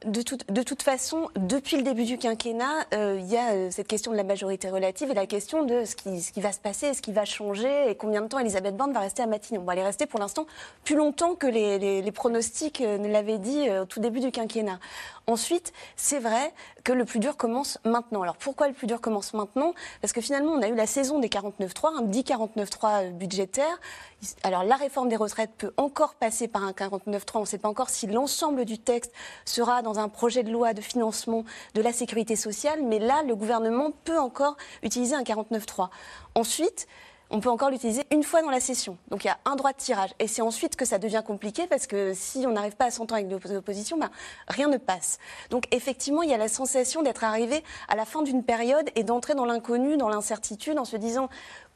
[0.05, 0.21] De,
[0.61, 4.17] toute, façon, depuis le début du quinquennat, euh, il y a euh, cette question de
[4.17, 7.25] la majorité relative et la question de ce qui, va se passer, ce qui va
[7.25, 9.61] changer et combien de temps Elisabeth Borne va rester à Matignon.
[9.61, 10.45] On va aller rester pour l'instant
[10.83, 14.31] plus longtemps que les, les, les pronostics euh, ne l'avaient dit au tout début du
[14.31, 14.79] quinquennat.
[15.25, 18.23] Ensuite, c'est vrai que le plus dur commence maintenant.
[18.23, 19.73] Alors pourquoi le plus dur commence maintenant?
[20.01, 23.79] Parce que finalement, on a eu la saison des 49.3, un dit 49.3 budgétaire.
[24.43, 27.21] Alors la réforme des retraites peut encore passer par un 49.3.
[27.35, 29.13] On ne sait pas encore si l'ensemble du texte
[29.45, 33.35] sera dans un projet de loi de financement de la sécurité sociale, mais là, le
[33.35, 35.89] gouvernement peut encore utiliser un 49.3.
[36.35, 36.87] Ensuite,
[37.33, 38.95] on peut encore l'utiliser une fois dans la session.
[39.09, 40.11] Donc il y a un droit de tirage.
[40.19, 43.25] Et c'est ensuite que ça devient compliqué parce que si on n'arrive pas à s'entendre
[43.25, 44.11] avec l'opposition, ben,
[44.47, 45.17] rien ne passe.
[45.49, 49.03] Donc effectivement, il y a la sensation d'être arrivé à la fin d'une période et
[49.03, 51.27] d'entrer dans l'inconnu, dans l'incertitude, en se disant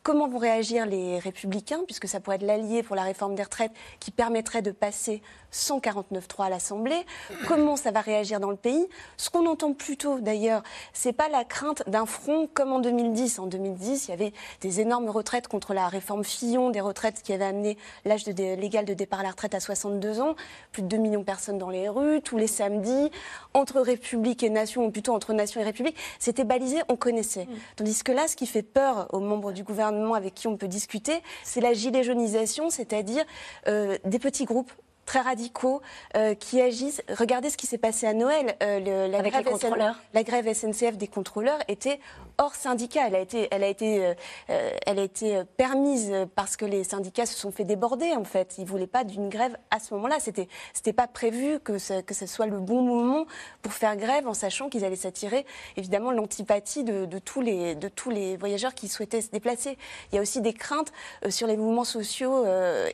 [0.04, 3.74] comment vont réagir les républicains, puisque ça pourrait être l'allié pour la réforme des retraites
[4.00, 7.06] qui permettrait de passer 149.3 à l'Assemblée,
[7.48, 8.88] comment ça va réagir dans le pays?
[9.18, 13.40] Ce qu'on entend plutôt d'ailleurs, c'est pas la crainte d'un front comme en 2010.
[13.40, 17.34] En 2010, il y avait des énormes retraites contre la réforme Fillon, des retraites qui
[17.34, 20.36] avaient amené l'âge légal de départ à la retraite à 62 ans,
[20.72, 23.12] plus de 2 millions de personnes dans les rues, tous les samedis,
[23.54, 27.46] entre République et Nation, ou plutôt entre Nation et République, c'était balisé, on connaissait.
[27.46, 27.56] Mm.
[27.78, 30.68] Tandis que là, ce qui fait peur aux membres du gouvernement avec qui on peut
[30.68, 33.24] discuter, c'est la gilet jaunisation, c'est-à-dire
[33.68, 34.72] euh, des petits groupes
[35.08, 35.82] très radicaux
[36.16, 37.02] euh, qui agissent.
[37.18, 38.56] Regardez ce qui s'est passé à Noël.
[38.62, 39.48] Euh, la, grève
[40.14, 42.00] la, grève SNCF des contrôleurs était
[42.38, 43.08] hors syndicat.
[43.08, 44.14] Elle a été, elle a été, euh,
[44.86, 48.12] elle a été permise parce que les syndicats se sont fait déborder.
[48.12, 50.18] En fait, ils voulaient pas d'une grève à ce moment-là.
[50.20, 53.26] C'était, c'était pas prévu que ce, que ce soit le bon moment
[53.62, 55.46] pour faire grève, en sachant qu'ils allaient s'attirer
[55.78, 59.78] évidemment l'antipathie de, de, tous les, de tous les voyageurs qui souhaitaient se déplacer.
[60.12, 60.92] Il y a aussi des craintes
[61.30, 62.46] sur les mouvements sociaux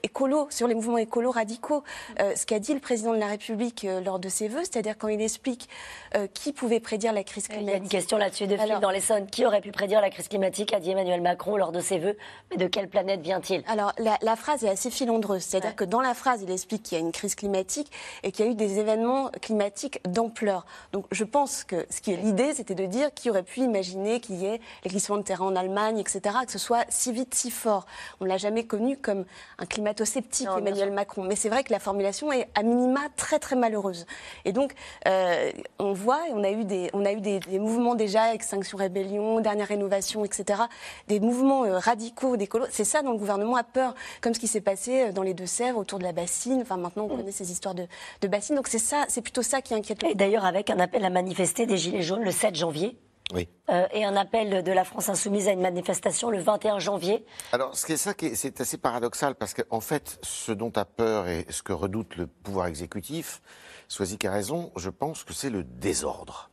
[0.04, 1.84] écolos, sur les mouvements écolos radicaux.
[2.20, 4.98] Euh, ce qu'a dit le président de la République euh, lors de ses vœux, c'est-à-dire
[4.98, 5.70] quand il explique
[6.16, 7.68] euh, qui pouvait prédire la crise climatique.
[7.68, 9.28] Il y a une question là-dessus de Philippe dans l'Essonne.
[9.28, 12.18] Qui aurait pu prédire la crise climatique, a dit Emmanuel Macron lors de ses vœux
[12.52, 13.64] Mais de quelle planète vient-il?
[13.68, 17.02] Alors la, phrase est assez filandreuse, c'est-à-dire que dans la phrase, il explique qu'il y
[17.02, 17.92] a une crise climatique
[18.24, 20.66] et qu'il y a eu des événements climatiques d'ampleur.
[20.92, 24.20] Donc je pense que ce qui est l'idée, c'était de dire qui aurait pu imaginer
[24.20, 27.34] qu'il y ait les glissements de terrain en Allemagne, etc., que ce soit si vite,
[27.34, 27.86] si fort.
[28.20, 29.26] On ne l'a jamais connu comme
[29.58, 31.24] un climato-sceptique, Emmanuel Macron.
[31.24, 34.08] Mais c'est vrai que la formulation est à minima très très malheureuse.
[34.46, 34.74] Et donc,
[35.08, 39.40] euh, on voit, on a eu des, on a eu des, mouvements déjà, Extinction Rébellion,
[39.42, 40.62] Dernière Rénovation, etc.,
[41.08, 42.66] des mouvements euh, radicaux d'écolo.
[42.72, 45.36] C'est ça dont le gouvernement a peur, comme ce qui s'est passé euh, dans les
[45.36, 46.62] Deux-Sèvres, autour de la bassine.
[46.62, 47.18] Enfin, maintenant, on mm.
[47.18, 47.86] connaît ces histoires de,
[48.22, 48.56] de bassine.
[48.56, 50.04] Donc, c'est ça, c'est plutôt ça qui inquiète.
[50.04, 52.98] Et d'ailleurs, avec un appel à manifester des Gilets jaunes le 7 janvier.
[53.32, 53.48] Oui.
[53.70, 57.26] Euh, et un appel de la France insoumise à une manifestation le 21 janvier.
[57.52, 60.86] Alors, ce qui est ça, c'est assez paradoxal parce qu'en en fait, ce dont a
[60.86, 63.42] peur et ce que redoute le pouvoir exécutif,
[63.88, 66.50] Soisic a raison, je pense que c'est le désordre.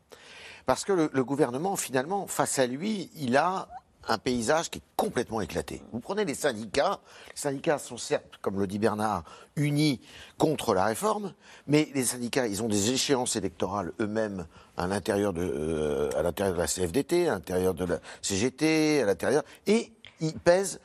[0.67, 3.69] Parce que le, le, gouvernement, finalement, face à lui, il a
[4.09, 5.83] un paysage qui est complètement éclaté.
[5.93, 9.25] Vous prenez les syndicats, les syndicats sont certes, comme le dit Bernard,
[9.57, 10.01] unis
[10.39, 11.35] contre la réforme,
[11.67, 14.47] mais les syndicats, ils ont des échéances électorales eux-mêmes
[14.81, 19.07] à l'intérieur de, euh, à l'intérieur de la CFDT, à l'intérieur de la CGT, à
[19.07, 20.81] l'intérieur, et ils pèsent,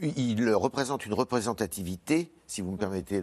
[0.00, 3.20] ils représentent une représentativité, si vous me permettez,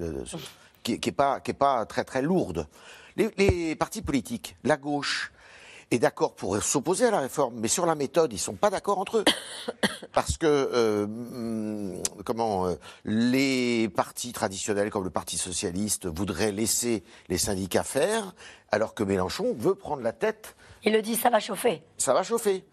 [0.84, 2.67] qui, n'est pas, qui est pas très très lourde.
[3.15, 5.32] Les, les partis politiques, la gauche,
[5.91, 8.99] est d'accord pour s'opposer à la réforme, mais sur la méthode, ils sont pas d'accord
[8.99, 9.25] entre eux,
[10.13, 12.75] parce que euh, mm, comment euh,
[13.06, 18.36] les partis traditionnels comme le Parti socialiste voudraient laisser les syndicats faire,
[18.71, 20.56] alors que Mélenchon veut prendre la tête.
[20.84, 21.82] Il le dit, ça va chauffer.
[21.97, 22.63] Ça va chauffer.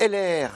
[0.00, 0.50] LR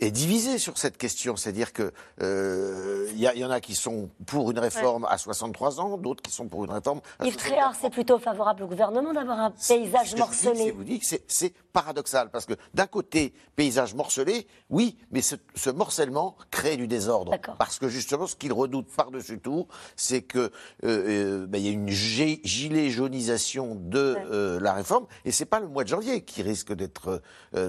[0.00, 1.36] est divisé sur cette question.
[1.36, 5.96] C'est-à-dire que euh, il y, en a qui sont pour une réforme à 63 ans,
[5.98, 7.00] d'autres qui sont pour une réforme.
[7.18, 10.70] À Yves Tréhard, c'est plutôt favorable au gouvernement d'avoir un paysage morcelé.
[10.70, 15.36] vous dis c'est paradoxal parce que d'un côté paysage morcelé, oui, mais ce,
[15.70, 17.34] morcellement crée du désordre.
[17.58, 20.50] Parce que justement, ce qu'il redoute par-dessus tout, c'est que euh,
[20.84, 24.16] euh, ben, il y a une gilet jaunisation de
[24.60, 27.22] la réforme, et c'est pas le mois de janvier qui risque d'être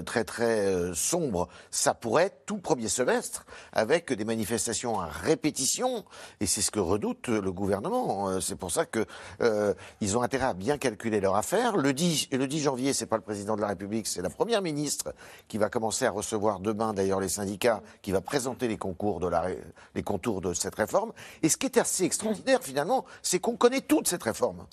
[0.04, 1.48] très très sombre.
[1.70, 6.04] Ça pourrait tout premier semestre avec des manifestations à répétition.
[6.40, 8.28] Et c'est ce que redoute le gouvernement.
[8.28, 9.06] Euh, c'est pour ça qu'ils
[9.42, 9.74] euh,
[10.14, 11.76] ont intérêt à bien calculer leur affaire.
[11.76, 14.62] Le 10, le 10 janvier, c'est pas le président de la République, c'est la première
[14.62, 15.14] ministre
[15.48, 19.28] qui va commencer à recevoir demain d'ailleurs les syndicats, qui va présenter les concours de
[19.28, 19.46] la,
[19.94, 21.12] les contours de cette réforme.
[21.42, 24.66] Et ce qui est assez extraordinaire finalement, c'est qu'on connaît toute cette réforme.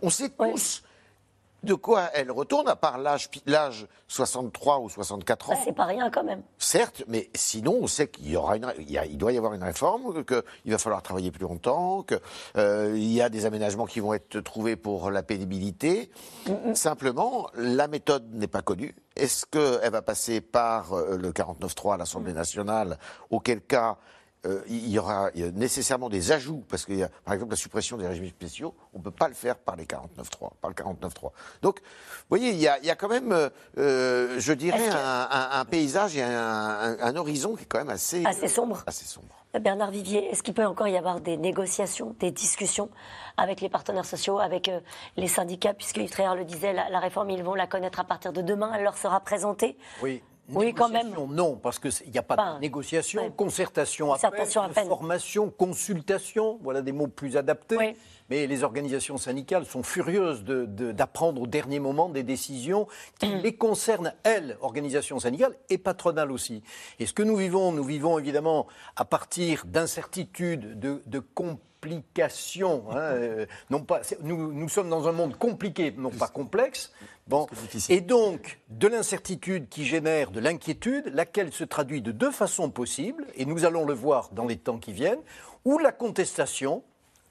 [0.00, 0.82] On sait tous
[1.66, 5.58] de quoi elle retourne, à part l'âge 63 ou 64 ans.
[5.62, 6.42] c'est pas rien quand même.
[6.56, 10.24] Certes, mais sinon, on sait qu'il y aura une, il, doit y avoir une réforme,
[10.24, 12.20] qu'il va falloir travailler plus longtemps, qu'il
[12.56, 16.10] euh, y a des aménagements qui vont être trouvés pour la pénibilité.
[16.74, 18.94] Simplement, la méthode n'est pas connue.
[19.16, 22.98] Est-ce qu'elle va passer par euh, le 49.3 à l'Assemblée nationale,
[23.30, 23.98] auquel cas
[24.46, 26.92] euh, il y aura nécessairement des ajouts, parce que,
[27.24, 29.84] par exemple, la suppression des régimes spéciaux, on ne peut pas le faire par les
[29.84, 31.30] 49.3, par le 49.3.
[31.62, 36.22] Donc, vous voyez, il y a, quand même, euh, euh, je dirais, un, paysage et
[36.22, 38.82] un, horizon qui est quand même assez, assez sombre.
[38.86, 39.44] Assez sombre.
[39.60, 42.90] Bernard Vivier, est-ce qu'il peut encore y avoir des négociations, des discussions
[43.38, 44.70] avec les partenaires sociaux, avec
[45.16, 48.32] les syndicats, puisque Yves le disait, la, la, réforme, ils vont la connaître à partir
[48.32, 51.14] de demain, elle leur sera présentée Oui, oui, quand même.
[51.30, 56.82] Non, parce qu'il n'y a pas de négociation, concertation, concertation à peine, formation, consultation, voilà
[56.82, 57.96] des mots plus adaptés.
[58.28, 62.88] Mais les organisations syndicales sont furieuses d'apprendre au dernier moment des décisions
[63.20, 63.38] qui mm.
[63.38, 66.62] les concernent, elles, organisations syndicales et patronales aussi.
[66.98, 72.84] Et ce que nous vivons, nous vivons évidemment à partir d'incertitudes, de, de complications.
[72.90, 76.92] Hein, euh, non pas, nous, nous sommes dans un monde compliqué, non pas complexe.
[77.28, 77.48] Bon.
[77.88, 83.26] Et donc, de l'incertitude qui génère de l'inquiétude, laquelle se traduit de deux façons possibles,
[83.34, 85.22] et nous allons le voir dans les temps qui viennent,
[85.64, 86.84] ou la contestation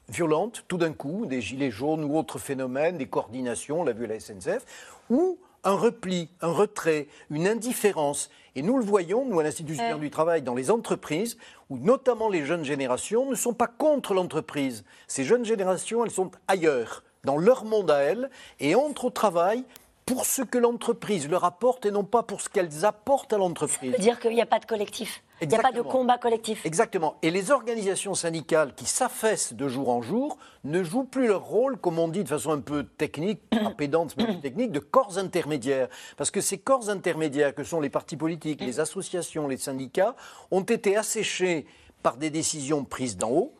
[0.09, 4.03] violente, tout d'un coup, des gilets jaunes ou autres phénomènes, des coordinations, on l'a vu
[4.03, 4.65] à la SNCF,
[5.09, 8.29] ou un repli, un retrait, une indifférence.
[8.55, 11.37] Et nous le voyons, nous, à l'Institut du travail, dans les entreprises,
[11.69, 14.83] où notamment les jeunes générations ne sont pas contre l'entreprise.
[15.07, 18.29] Ces jeunes générations, elles sont ailleurs, dans leur monde à elles,
[18.59, 19.63] et entrent au travail
[20.05, 23.91] pour ce que l'entreprise leur apporte et non pas pour ce qu'elles apportent à l'entreprise.
[23.91, 25.23] Ça veut dire qu'il n'y a pas de collectif.
[25.41, 26.65] Il n'y a pas de combat collectif.
[26.65, 27.17] Exactement.
[27.21, 31.77] Et les organisations syndicales qui s'affaissent de jour en jour ne jouent plus leur rôle,
[31.77, 33.41] comme on dit de façon un peu technique,
[33.77, 35.89] pédante, mais technique, de corps intermédiaires.
[36.17, 40.15] Parce que ces corps intermédiaires, que sont les partis politiques, les associations, les syndicats,
[40.51, 41.65] ont été asséchés
[42.03, 43.53] par des décisions prises d'en haut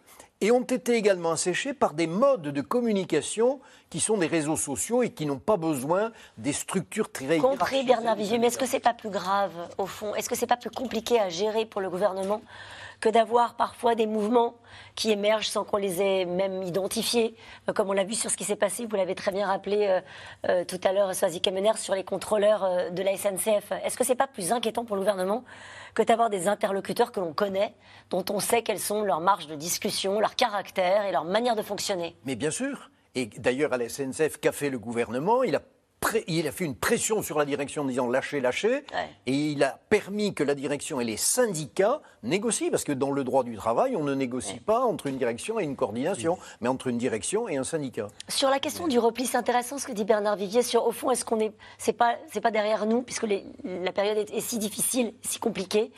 [0.45, 5.01] et ont été également asséchés par des modes de communication qui sont des réseaux sociaux
[5.01, 8.79] et qui n'ont pas besoin des structures très Compris Bernard Vigier, mais est-ce que c'est
[8.79, 10.13] pas plus grave au fond?
[10.13, 12.41] Est-ce que c'est pas plus compliqué à gérer pour le gouvernement
[13.01, 14.55] que d'avoir parfois des mouvements
[14.95, 17.35] qui émergent sans qu'on les ait même identifiés,
[17.67, 19.87] euh, comme on l'a vu sur ce qui s'est passé, vous l'avez très bien rappelé
[19.87, 20.01] euh,
[20.47, 23.71] euh, tout à l'heure, Swazi Kemener, sur les contrôleurs de la SNCF.
[23.83, 25.43] Est-ce que c'est pas plus inquiétant pour le gouvernement
[25.95, 27.73] que d'avoir des interlocuteurs que l'on connaît,
[28.09, 31.61] dont on sait quelles sont leurs marges de discussion, leur caractère et leur manière de
[31.61, 32.91] fonctionner Mais bien sûr.
[33.15, 35.41] Et d'ailleurs, à la SNCF, qu'a fait le gouvernement?
[35.43, 35.61] Il a
[36.27, 38.83] il a fait une pression sur la direction en disant lâchez, lâchez.
[39.25, 43.23] Et il a permis que la direction et les syndicats négocient, parce que dans le
[43.23, 46.87] droit du travail, on ne négocie pas entre une direction et une coordination, mais entre
[46.87, 48.07] une direction et un syndicat.
[48.27, 50.63] Sur la question du repli, c'est intéressant ce que dit Bernard Vivier.
[50.63, 51.53] Sur, au fond, est-ce qu'on est.
[51.77, 53.27] C'est pas, c'est pas derrière nous, puisque
[53.63, 55.91] la période est, si difficile, si compliquée,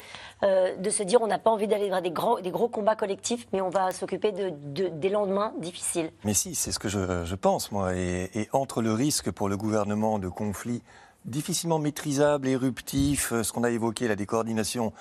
[0.44, 2.96] euh, de se dire on n'a pas envie d'aller vers des, grands, des gros combats
[2.96, 4.52] collectifs, mais on va s'occuper de,
[4.90, 6.12] des lendemains difficiles.
[6.24, 7.96] Mais si, c'est ce que je, je pense, moi.
[7.96, 10.84] Et, et entre le risque pour le gouvernement de conflits
[11.26, 14.94] difficilement maîtrisables, éruptifs, euh, ce qu'on a évoqué, la décoordination,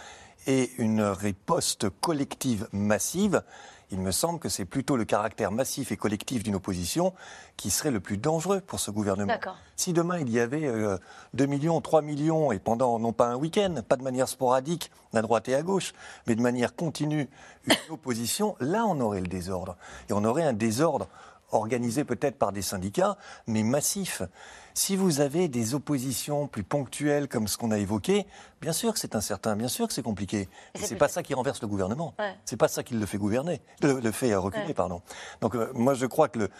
[0.46, 3.42] et une riposte collective massive,
[3.90, 7.12] il me semble que c'est plutôt le caractère massif et collectif d'une opposition
[7.56, 9.34] qui serait le plus dangereux pour ce gouvernement.
[9.76, 13.36] Si demain il y avait 2 euh, millions, 3 millions, et pendant non pas un
[13.36, 15.92] week-end, pas de manière sporadique, à droite et à gauche,
[16.26, 17.28] mais de manière continue,
[17.66, 19.76] une opposition, là on aurait le désordre.
[20.08, 21.06] Et on aurait un désordre
[21.52, 24.22] organisé peut-être par des syndicats, mais massif.
[24.76, 28.26] Si vous avez des oppositions plus ponctuelles comme ce qu'on a évoqué,
[28.60, 30.50] bien sûr que c'est incertain, bien sûr que c'est compliqué.
[30.78, 32.12] Ce n'est pas ça qui renverse le gouvernement.
[32.18, 35.00] Ce C'est pas ça qui le fait gouverner, le, fait reculer, pardon.
[35.40, 36.50] Donc euh, moi je crois que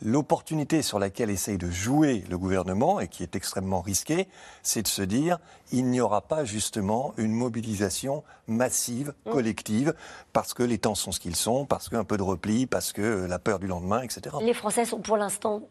[0.00, 4.28] L'opportunité sur laquelle essaye de jouer le gouvernement et qui est extrêmement risquée,
[4.62, 5.38] c'est de se dire
[5.72, 9.30] il n'y aura pas justement une mobilisation massive, mmh.
[9.30, 9.94] collective,
[10.32, 13.26] parce que les temps sont ce qu'ils sont, parce qu'un peu de repli, parce que
[13.26, 14.36] la peur du lendemain, etc.
[14.40, 15.62] Les Français sont pour l'instant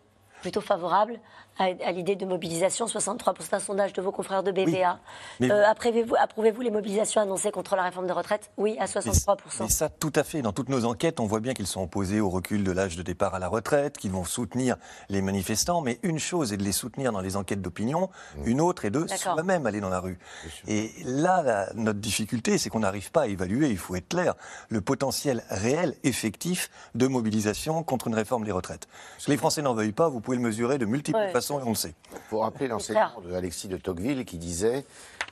[0.41, 1.19] plutôt favorable
[1.59, 2.85] à, l'idée de mobilisation.
[2.85, 4.99] 63% d'un sondage de vos confrères de BVA.
[5.41, 9.37] Euh, approuvez-vous, les mobilisations annoncées contre la réforme de retraite Oui, à 63%.
[9.61, 10.41] Mais, ça, tout à fait.
[10.41, 13.03] Dans toutes nos enquêtes, on voit bien qu'ils sont opposés au recul de l'âge de
[13.03, 14.77] départ à la retraite, qu'ils vont soutenir
[15.09, 15.81] les manifestants.
[15.81, 18.47] Mais une chose est de les soutenir dans les enquêtes d'opinion, mmh.
[18.47, 20.19] une autre est de soi-même aller dans la rue.
[20.67, 24.35] Et là, notre difficulté, c'est qu'on n'arrive pas à évaluer, il faut être clair,
[24.69, 28.87] le potentiel réel, effectif de mobilisation contre une réforme des retraites.
[29.27, 31.75] Les Français n'en veuillent pas, vous pouvez le mesurer de multiples façons et on le
[31.75, 31.93] sait.
[32.13, 34.85] Il faut rappeler l'enseignement d'Alexis de Tocqueville qui disait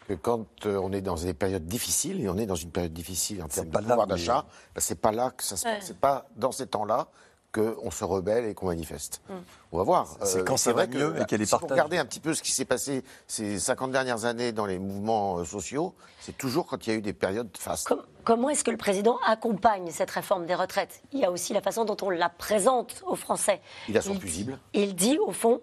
[0.07, 2.93] que quand euh, on est dans des périodes difficiles, et on est dans une période
[2.93, 5.85] difficile en termes de pouvoir d'achat, ben, c'est pas là que ça se passe.
[5.85, 7.07] C'est pas dans ces temps-là
[7.55, 9.21] qu'on se rebelle et qu'on manifeste.
[9.29, 9.33] Mm.
[9.71, 10.17] On va voir.
[10.23, 11.67] C'est quand euh, ça va mieux et qu'elle est partagée.
[11.67, 14.65] Si vous regardez un petit peu ce qui s'est passé ces 50 dernières années dans
[14.65, 17.93] les mouvements euh, sociaux, c'est toujours quand il y a eu des périodes fastes.
[18.23, 21.01] comment est-ce que le président accompagne cette réforme des retraites?
[21.13, 23.61] Il y a aussi la façon dont on la présente aux Français.
[23.87, 24.59] Il a son fusible.
[24.73, 25.61] Il dit au fond,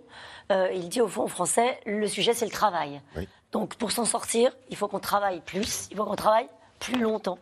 [0.53, 3.01] euh, il dit au fond aux Français, le sujet c'est le travail.
[3.53, 7.39] Donc pour s'en sortir, il faut qu'on travaille plus, il faut qu'on travaille plus longtemps.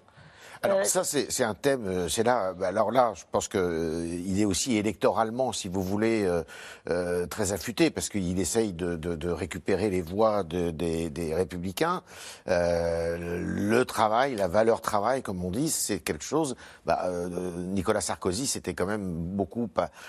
[0.63, 3.61] Alors euh, ça, c'est un thème, euh, c'est là, bah, alors là, je pense qu'il
[3.61, 6.29] euh, est aussi électoralement, si vous voulez,
[7.31, 12.03] très affûté, parce qu'il essaye de, récupérer les voix des, républicains.
[12.47, 16.57] le travail, la valeur travail, comme on dit, c'est quelque chose...
[16.85, 17.09] Bah,
[17.57, 19.69] Nicolas Sarkozy c'était quand même beaucoup,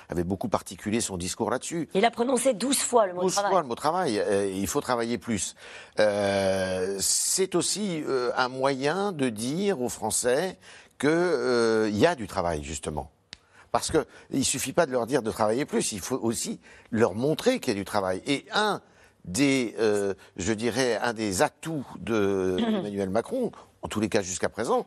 [0.10, 1.90] avait beaucoup particulé son discours là-dessus.
[1.94, 3.44] Il a prononcé 12 fois le mot travail.
[3.44, 4.24] 12 fois le mot travail.
[4.54, 5.56] il faut travailler plus.
[5.98, 8.04] C'est aussi
[8.36, 10.58] un moyen de dire aux Français
[11.02, 13.12] qu'il euh, y a du travail, justement.
[13.72, 16.60] Parce qu'il ne suffit pas de leur dire de travailler plus, il faut aussi
[16.92, 18.22] leur montrer qu'il y a du travail.
[18.28, 18.82] Et un
[19.26, 23.52] des, euh, je dirais, un des atouts d'Emmanuel de Macron,
[23.82, 24.86] en tous les cas jusqu'à présent,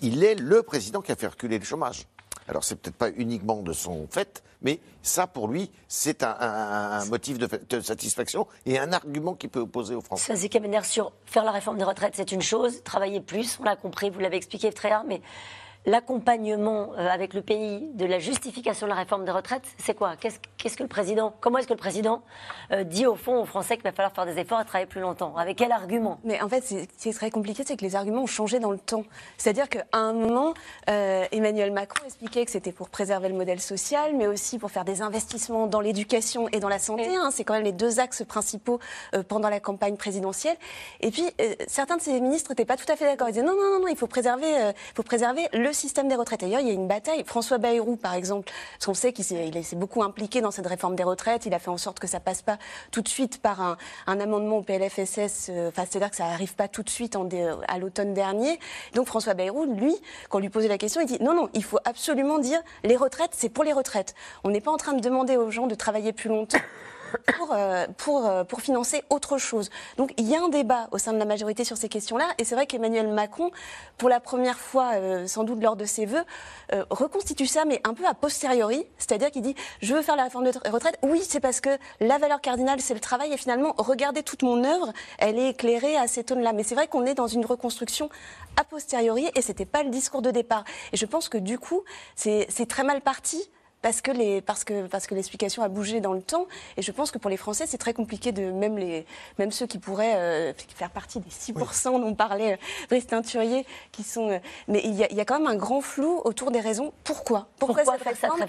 [0.00, 2.06] il est le président qui a fait reculer le chômage.
[2.48, 7.38] Alors c'est peut-être pas uniquement de son fait, mais ça pour lui c'est un, motif
[7.38, 10.34] de, satisfaction et un argument qui peut opposer aux Français.
[10.34, 13.76] Ça c'est sur faire la réforme des retraites, c'est une chose, travailler plus, on l'a
[13.76, 15.20] compris, vous l'avez expliqué très bien, mais
[15.86, 20.16] l'accompagnement euh, avec le pays de la justification de la réforme des retraites, c'est quoi?
[20.16, 22.22] Qu'est-ce que le président, comment est-ce que le président
[22.72, 25.00] euh, dit au fond aux Français qu'il va falloir faire des efforts et travailler plus
[25.00, 25.36] longtemps?
[25.36, 26.18] Avec quel argument?
[26.24, 28.72] Mais en fait, ce qui est très compliqué, c'est que les arguments ont changé dans
[28.72, 29.04] le temps.
[29.38, 30.54] C'est-à-dire qu'à un moment,
[30.90, 34.84] euh, Emmanuel Macron expliquait que c'était pour préserver le modèle social, mais aussi pour faire
[34.84, 37.14] des investissements dans l'éducation et dans la santé.
[37.14, 37.30] Hein.
[37.30, 38.80] c'est quand même les deux axes principaux
[39.28, 40.56] pendant la campagne présidentielle.
[41.00, 41.24] Et puis,
[41.68, 43.28] certains de ces ministres n'étaient pas tout à fait d'accord.
[43.28, 46.40] Ils disaient non, non, non, non il faut préserver, faut préserver le système des retraites.
[46.40, 47.22] D'ailleurs, il y a une bataille.
[47.24, 51.04] François Bayrou, par exemple, parce qu'on sait qu'il s'est beaucoup impliqué dans cette réforme des
[51.04, 51.46] retraites.
[51.46, 52.58] Il a fait en sorte que ça passe pas
[52.90, 55.50] tout de suite par un, amendement au PLFSS.
[55.50, 57.28] Euh, enfin, c'est-à-dire que ça arrive pas tout de suite en
[57.68, 58.58] à l'automne dernier.
[58.94, 59.94] Donc François Bayrou, lui,
[60.28, 62.96] quand on lui posait la question, il dit non, non, il faut absolument dire les
[62.96, 64.14] retraites, c'est pour les retraites.
[64.44, 66.58] On n'est pas en train de demander aux gens de travailler plus longtemps
[67.36, 69.70] pour, euh, pour, euh, pour financer autre chose.
[69.96, 72.26] Donc il y a un débat au sein de la majorité sur ces questions-là.
[72.38, 73.50] Et c'est vrai qu'Emmanuel Macron,
[73.98, 76.24] pour la première fois, euh, sans doute lors de ses vœux,
[76.90, 78.86] reconstitue ça, mais un peu a posteriori.
[78.98, 80.98] C'est-à-dire qu'il dit Je veux faire la réforme de retraite.
[81.02, 83.32] Oui, c'est parce que la valeur cardinale, c'est le travail.
[83.32, 86.52] Et finalement, regardez toute mon œuvre, elle est éclairée à ces tonnes-là.
[86.52, 88.10] Mais c'est vrai qu'on est dans une reconstruction
[88.56, 90.64] a posteriori et c'était pas le discours de départ.
[90.92, 91.82] Et je pense que du coup,
[92.14, 93.48] c'est très mal parti
[93.86, 96.48] parce que les parce que parce que l'explication a bougé dans le temps.
[96.76, 99.06] Et je pense que pour les Français c'est très compliqué de même les
[99.38, 102.56] même ceux qui pourraient euh, faire partie des 6% dont parlait euh,
[102.90, 105.54] Brice Teinturier qui sont euh, mais il y, a, il y, a, quand même un
[105.54, 107.46] grand flou autour des raisons pourquoi.
[107.60, 108.40] Pourquoi, cette réforme,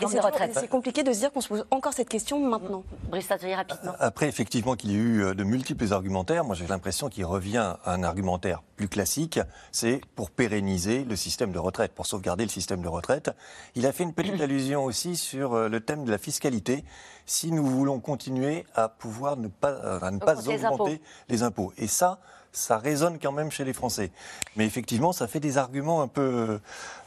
[0.53, 2.83] c'est compliqué de se dire qu'on se pose encore cette question maintenant.
[3.03, 3.93] Brice Teinturier rapidement.
[3.99, 7.93] Après effectivement qu'il y a eu de multiples argumentaires moi j'ai l'impression qu'il revient à
[7.93, 9.39] un argumentaire plus classique
[9.71, 13.29] c'est pour pérenniser le système de retraite pour sauvegarder le système de retraite.
[13.75, 16.83] Il a fait une petite allusion aussi sur euh, le thème de la fiscalité,
[17.25, 21.73] si nous voulons continuer à pouvoir ne pas, euh, à ne pas augmenter les impôts.
[21.77, 22.19] Et ça,
[22.51, 24.11] ça résonne quand même chez les Français.
[24.55, 26.59] Mais effectivement, ça fait des arguments un peu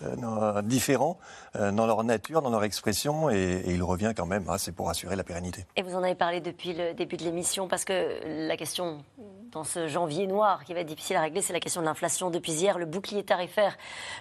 [0.02, 1.18] euh, différents
[1.54, 5.16] dans leur nature, dans leur expression, et, il revient quand même, hein, c'est pour assurer
[5.16, 5.66] la pérennité.
[5.76, 9.02] Et vous en avez parlé depuis le début de l'émission, parce que la question
[9.52, 12.30] dans ce janvier noir qui va être difficile à régler, c'est la question de l'inflation.
[12.30, 13.76] Depuis hier, le bouclier tarifaire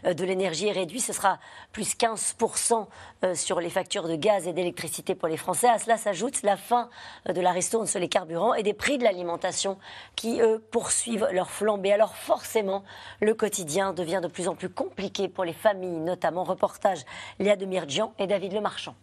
[0.06, 1.00] euh, de l'énergie est réduit.
[1.00, 1.39] Ce sera
[1.72, 2.88] plus 15%
[3.24, 5.68] euh, sur les factures de gaz et d'électricité pour les Français.
[5.68, 6.89] À cela s'ajoute la fin
[7.28, 9.78] euh, de la ristourne sur les carburants et des prix de l'alimentation
[10.15, 11.94] qui, eux, poursuivent leur flambée.
[11.94, 12.84] Alors forcément,
[13.22, 16.44] le quotidien devient de plus en plus compliqué pour les familles, notamment.
[16.44, 17.06] Reportage
[17.38, 18.96] Léa Demirjian et David Lemarchand.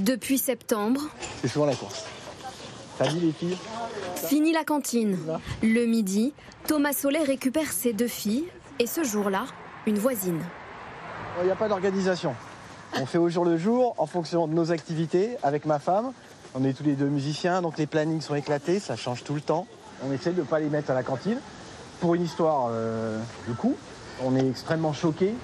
[0.00, 1.02] Depuis septembre.
[1.42, 2.06] C'est souvent la course.
[2.96, 3.58] Salut les filles.
[4.16, 5.18] Fini la cantine.
[5.62, 6.32] Le midi,
[6.66, 8.46] Thomas Solet récupère ses deux filles
[8.78, 9.44] et ce jour-là,
[9.86, 10.40] une voisine.
[11.40, 12.34] Il n'y a pas d'organisation.
[12.98, 16.12] On fait au jour le jour en fonction de nos activités avec ma femme.
[16.54, 19.42] On est tous les deux musiciens, donc les plannings sont éclatés, ça change tout le
[19.42, 19.66] temps.
[20.02, 21.38] On essaie de ne pas les mettre à la cantine.
[22.00, 23.76] Pour une histoire euh, de coût,
[24.24, 25.34] on est extrêmement choqué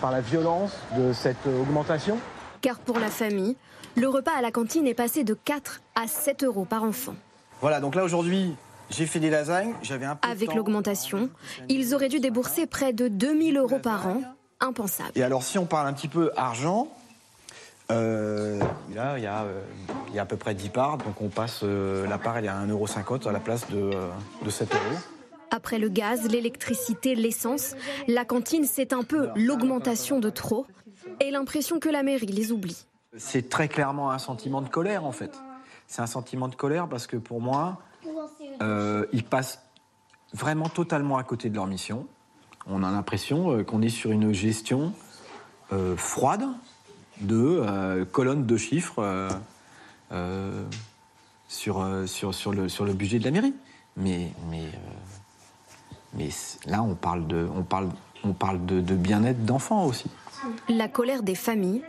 [0.00, 2.18] par la violence de cette augmentation.
[2.60, 3.56] Car pour la famille,
[3.96, 7.14] le repas à la cantine est passé de 4 à 7 euros par enfant.
[7.60, 8.54] Voilà, donc là aujourd'hui,
[8.90, 11.30] j'ai fait des lasagnes, j'avais un peu Avec l'augmentation,
[11.68, 14.22] ils auraient dû débourser près de 2000 euros par an.
[14.58, 15.10] Impensable.
[15.14, 16.88] Et alors, si on parle un petit peu argent,
[17.90, 18.58] euh,
[18.94, 19.60] là, il y, a, euh,
[20.08, 22.46] il y, a, à peu près 10 parts, donc on passe, euh, la part, elle
[22.46, 23.90] est à 1,50€ à la place de,
[24.42, 24.98] de 7 euros.
[25.50, 27.74] Après le gaz, l'électricité, l'essence,
[28.08, 30.66] la cantine, c'est un peu l'augmentation de trop
[31.20, 32.86] et l'impression que la mairie les oublie.
[33.16, 35.38] C'est très clairement un sentiment de colère, en fait.
[35.86, 37.78] C'est un sentiment de colère parce que pour moi,
[39.12, 39.62] ils passent
[40.32, 42.06] vraiment totalement à côté de leur mission.
[42.66, 44.92] On a l'impression qu'on est sur une gestion
[45.96, 46.46] froide,
[47.20, 49.30] de euh, colonnes de chiffres euh,
[50.12, 50.64] euh,
[51.48, 53.54] sur, le, budget de la mairie.
[53.96, 54.30] Mais,
[56.66, 57.88] là, on parle de, on parle,
[58.24, 60.10] on parle de, de bien-être d'enfants aussi.
[60.68, 61.82] La colère des familles.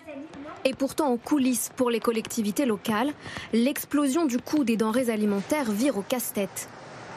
[0.68, 3.14] Et pourtant, en coulisses pour les collectivités locales,
[3.54, 6.68] l'explosion du coût des denrées alimentaires vire au casse-tête.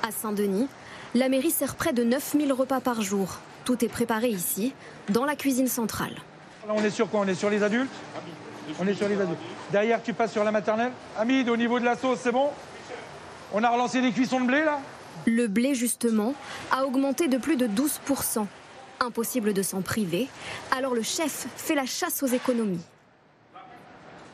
[0.05, 0.69] À Saint-Denis,
[1.17, 3.41] la mairie sert près de 9000 repas par jour.
[3.65, 4.73] Tout est préparé ici,
[5.09, 6.15] dans la cuisine centrale.
[6.69, 7.23] Là, on est sur quoi?
[7.25, 7.91] On est sur les adultes?
[8.79, 9.41] On est sur les adultes.
[9.73, 10.93] Derrière, tu passes sur la maternelle?
[11.19, 12.51] Hamid, au niveau de la sauce, c'est bon?
[13.53, 14.79] On a relancé les cuissons de blé, là?
[15.27, 16.35] Le blé, justement,
[16.71, 18.47] a augmenté de plus de 12%.
[19.01, 20.29] Impossible de s'en priver.
[20.71, 22.85] Alors le chef fait la chasse aux économies.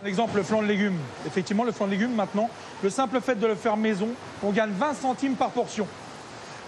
[0.05, 0.99] Exemple, le flanc de légumes.
[1.27, 2.51] Effectivement, le flanc de légumes, maintenant,
[2.83, 4.09] le simple fait de le faire maison,
[4.43, 5.87] on gagne 20 centimes par portion.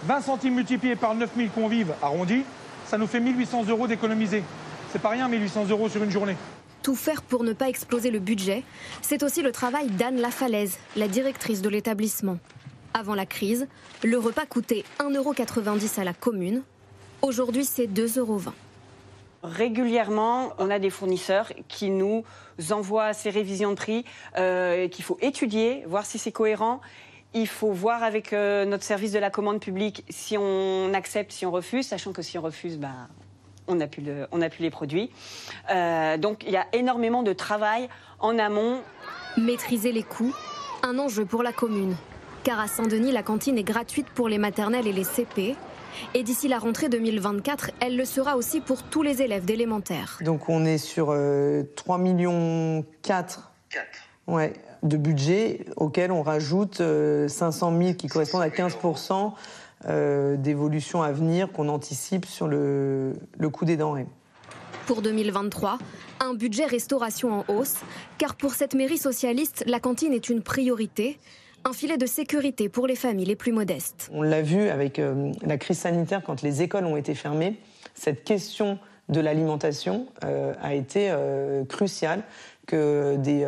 [0.03, 2.43] 20 centimes multipliés par 9000 convives arrondis,
[2.87, 4.43] ça nous fait 1800 euros d'économiser.
[4.91, 6.35] C'est pas rien, 1800 euros sur une journée.
[6.81, 8.63] Tout faire pour ne pas exploser le budget,
[9.01, 12.37] c'est aussi le travail d'Anne Lafalaise, la directrice de l'établissement.
[12.93, 13.67] Avant la crise,
[14.03, 16.63] le repas coûtait 1,90€ à la commune.
[17.21, 18.41] Aujourd'hui, c'est 2,20 euros.
[19.43, 22.23] Régulièrement, on a des fournisseurs qui nous
[22.71, 24.05] envoient ces révisions de prix
[24.37, 26.81] euh, qu'il faut étudier, voir si c'est cohérent.
[27.33, 31.45] Il faut voir avec euh, notre service de la commande publique si on accepte, si
[31.45, 33.07] on refuse, sachant que si on refuse, bah,
[33.67, 34.03] on n'a plus,
[34.59, 35.11] les produits.
[35.69, 37.87] Euh, donc il y a énormément de travail
[38.19, 38.81] en amont.
[39.37, 40.33] Maîtriser les coûts,
[40.81, 41.95] un enjeu pour la commune.
[42.43, 45.55] Car à Saint-Denis, la cantine est gratuite pour les maternelles et les CP.
[46.13, 50.19] Et d'ici la rentrée 2024, elle le sera aussi pour tous les élèves d'élémentaire.
[50.21, 51.63] Donc on est sur 3 euh,
[51.97, 53.51] millions 4,
[54.27, 56.81] Ouais, de budget auquel on rajoute 500
[57.73, 59.33] euh, 000 qui correspondent à 15%
[59.87, 64.07] euh, d'évolution à venir qu'on anticipe sur le, le coût des denrées.
[64.85, 65.77] Pour 2023,
[66.19, 67.77] un budget restauration en hausse,
[68.17, 71.19] car pour cette mairie socialiste, la cantine est une priorité,
[71.65, 74.09] un filet de sécurité pour les familles les plus modestes.
[74.13, 77.59] On l'a vu avec euh, la crise sanitaire quand les écoles ont été fermées,
[77.93, 78.79] cette question
[79.09, 81.11] de l'alimentation euh, a été
[81.67, 82.23] cruciale
[82.67, 83.47] que des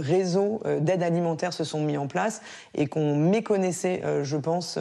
[0.00, 2.40] réseaux d'aide alimentaire se sont mis en place
[2.74, 4.78] et qu'on méconnaissait, je pense,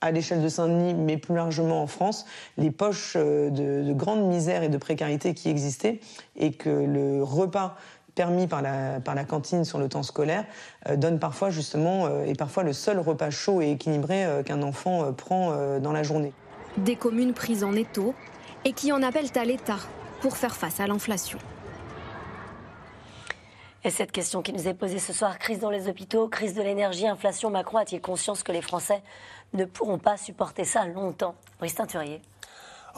[0.00, 2.26] à l'échelle de Saint-Denis, mais plus largement en France,
[2.58, 6.00] les poches euh, de, grande misère et de précarité qui existaient
[6.36, 7.76] et que le repas
[8.16, 10.44] permis par la, par la cantine sur le temps scolaire
[10.88, 15.12] euh, donne parfois justement, euh, et parfois le seul repas chaud et équilibré qu'un enfant
[15.12, 16.32] prend dans la journée.
[16.78, 18.14] Des communes prises en étau
[18.64, 19.78] et qui en appellent à l'État
[20.20, 21.38] pour faire face à l'inflation.
[23.86, 26.62] Et cette question qui nous est posée ce soir, crise dans les hôpitaux, crise de
[26.62, 29.00] l'énergie, inflation, Macron a-t-il conscience que les Français
[29.52, 31.36] ne pourront pas supporter ça longtemps?
[31.60, 32.20] Brice Teinturier.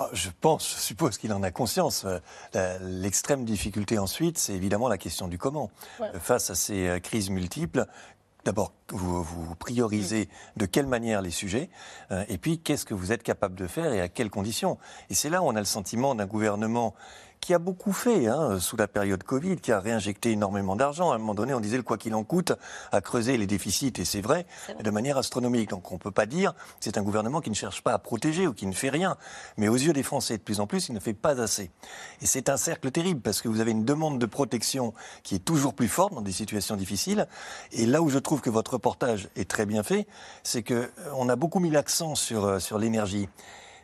[0.00, 2.06] Ah, je pense, je suppose qu'il en a conscience.
[2.54, 5.72] Euh, l'extrême difficulté ensuite, c'est évidemment la question du comment.
[6.00, 7.84] Euh, face à ces euh, crises multiples,
[8.44, 11.68] D'abord, vous, vous, priorisez de quelle manière les sujets,
[12.28, 14.78] et puis qu'est-ce que vous êtes capable de faire et à quelles conditions.
[15.10, 16.94] Et c'est là où on a le sentiment d'un gouvernement
[17.40, 21.12] qui a beaucoup fait hein, sous la période Covid, qui a réinjecté énormément d'argent.
[21.12, 22.52] À un moment donné, on disait le quoi qu'il en coûte
[22.92, 24.46] a creusé les déficits, et c'est vrai,
[24.82, 25.70] de manière astronomique.
[25.70, 27.98] Donc on ne peut pas dire que c'est un gouvernement qui ne cherche pas à
[27.98, 29.16] protéger ou qui ne fait rien.
[29.56, 31.70] Mais aux yeux des Français, de plus en plus, il ne fait pas assez.
[32.20, 35.44] Et c'est un cercle terrible, parce que vous avez une demande de protection qui est
[35.44, 37.26] toujours plus forte dans des situations difficiles.
[37.72, 40.06] Et là où je trouve que votre reportage est très bien fait,
[40.42, 43.28] c'est qu'on euh, a beaucoup mis l'accent sur, euh, sur l'énergie.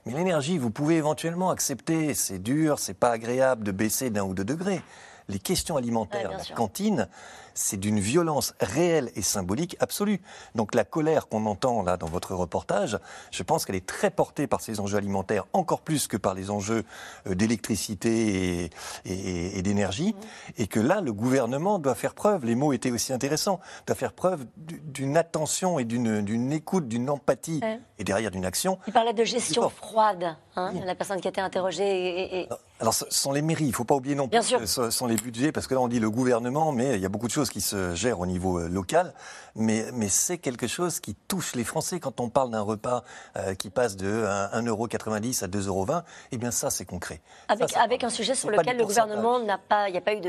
[0.07, 4.35] Mais l'énergie, vous pouvez éventuellement accepter, c'est dur, c'est pas agréable de baisser d'un ou
[4.35, 4.83] deux degrés.
[5.29, 7.09] les questions alimentaires, la cantine,
[7.55, 10.21] c'est d'une violence réelle et symbolique absolue.
[10.55, 12.99] Donc la colère qu'on entend là dans votre reportage,
[13.31, 16.51] je pense qu'elle est très portée par ces enjeux alimentaires, encore plus que par les
[16.51, 16.85] enjeux
[17.27, 18.71] euh, d'électricité
[19.05, 20.63] et, d'énergie, mmh.
[20.63, 24.13] et que là, le gouvernement doit faire preuve, les mots étaient aussi intéressants, doit faire
[24.13, 27.61] preuve d'une attention et d'une écoute, d'une empathie,
[27.99, 28.79] et derrière d'une action.
[28.87, 32.41] Il parlait de gestion froide, hein, la personne qui a été interrogée.
[32.41, 32.49] Et,
[32.81, 35.17] Alors, ce sont les mairies, il ne faut pas oublier non plus, ce sont les
[35.17, 37.44] budgets, parce que là on dit le gouvernement, mais il y a beaucoup de choses
[37.51, 39.15] qui se gèrent au niveau euh, local,
[39.55, 43.05] mais, mais c'est quelque chose qui touche les Français quand on parle d'un repas
[43.37, 47.21] euh, qui passe de 1,90€ à 2,20€, eh bien ça c'est concret.
[47.49, 50.21] Avec, avec un sujet sur lequel le gouvernement n'a pas, il n'y a pas eu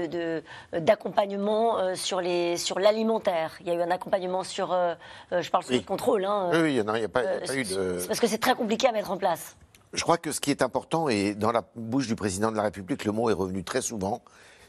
[0.79, 3.57] d'accompagnement de, sur les sur l'alimentaire.
[3.61, 4.75] Il y a eu un accompagnement sur,
[5.31, 6.25] je parle sur le contrôle.
[6.25, 7.97] Hein, oui, il n'y a, pas, a pas eu de...
[7.99, 9.55] C'est parce que c'est très compliqué à mettre en place.
[9.95, 12.63] Je crois que ce qui est important, et dans la bouche du président de la
[12.63, 14.21] République, le mot est revenu très souvent,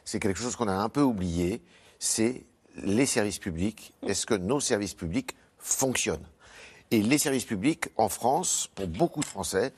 [0.05, 1.63] c'est quelque chose qu'on a un peu oublié,
[1.99, 2.45] c'est
[2.77, 3.93] les services publics.
[4.07, 6.27] Est-ce que nos services publics fonctionnent?
[6.91, 9.73] Et les services publics, en France, pour beaucoup de Français,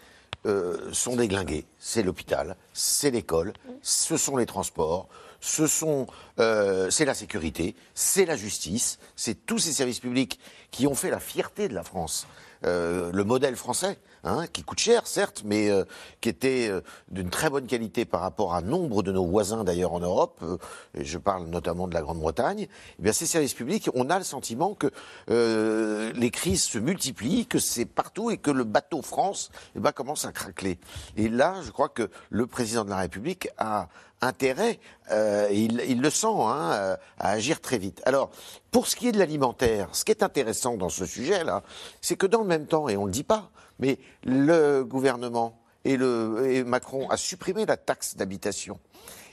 [0.47, 1.67] euh, sont déglingués.
[1.79, 3.53] C'est l'hôpital, c'est l'école,
[3.83, 5.09] ce sont les transports,
[5.41, 6.07] ce sont,
[6.39, 10.39] euh, c'est la sécurité, c'est la justice, c'est tous ces services publics
[10.71, 12.27] qui ont fait la fierté de la France.
[12.65, 15.85] Euh, le modèle français, hein, qui coûte cher, certes, mais euh,
[16.21, 19.93] qui était euh, d'une très bonne qualité par rapport à nombre de nos voisins d'ailleurs
[19.93, 20.45] en Europe,
[20.95, 24.25] et je parle notamment de la Grande-Bretagne, eh bien ces services publics, on a le
[24.25, 24.91] sentiment que
[25.29, 30.25] les crises se multiplient, que c'est partout et que le bateau France eh ben, commence
[30.25, 30.79] à craquer.
[31.17, 33.89] Et là, je crois que le président de la République a
[34.21, 34.81] intérêt,
[35.13, 38.03] euh, il, il, le sent, hein, euh, à agir très vite.
[38.05, 38.31] Alors,
[38.71, 41.63] pour ce qui est de l'alimentaire, ce qui est intéressant dans ce sujet-là,
[42.01, 45.61] c'est que dans le même temps, et on ne le dit pas, mais le gouvernement
[45.85, 48.79] et, le, et Macron a supprimé la taxe d'habitation.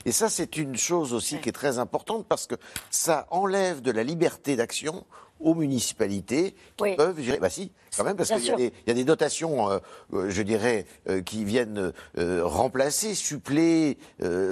[0.04, 2.54] Et ça, c'est une chose aussi qui est très importante parce que
[2.90, 5.04] ça enlève de la liberté d'action
[5.40, 7.38] aux municipalités qui peuvent gérer.
[7.38, 9.78] Bah si, quand même, parce qu'il y, y, a des dotations, euh,
[10.12, 13.98] euh, je dirais, euh, qui viennent remplacer, suppléer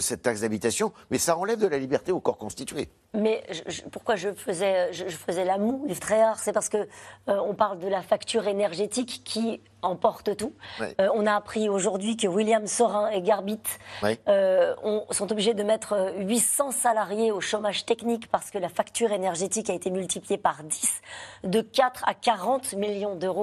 [0.00, 2.88] cette taxe d'habitation, mais ça enlève de la liberté au corps constitué.
[3.14, 3.44] Mais
[3.92, 6.88] pourquoi je faisais, je, faisais la moue, les rares C'est parce que
[7.26, 10.52] on parle de la facture énergétique qui emporte tout.
[10.98, 13.60] on a appris aujourd'hui que William Sorin et Garbit
[14.02, 19.74] sont obligés de mettre 800 salariés au chômage technique parce que la facture énergétique a
[19.74, 21.00] été multipliée par 10,
[21.44, 23.33] de 4 à 40 millions d'euros.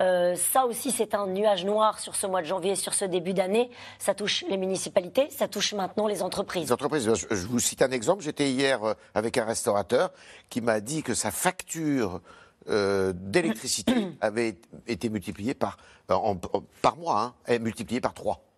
[0.00, 3.32] Euh, ça aussi, c'est un nuage noir sur ce mois de janvier, sur ce début
[3.32, 3.70] d'année.
[3.98, 6.64] Ça touche les municipalités, ça touche maintenant les entreprises.
[6.64, 8.22] Les entreprises, je vous cite un exemple.
[8.22, 10.10] J'étais hier euh, avec un restaurateur
[10.48, 12.20] qui m'a dit que sa facture
[12.68, 15.76] euh, d'électricité avait été multipliée par,
[16.06, 18.49] par mois, hein, multipliée par 3.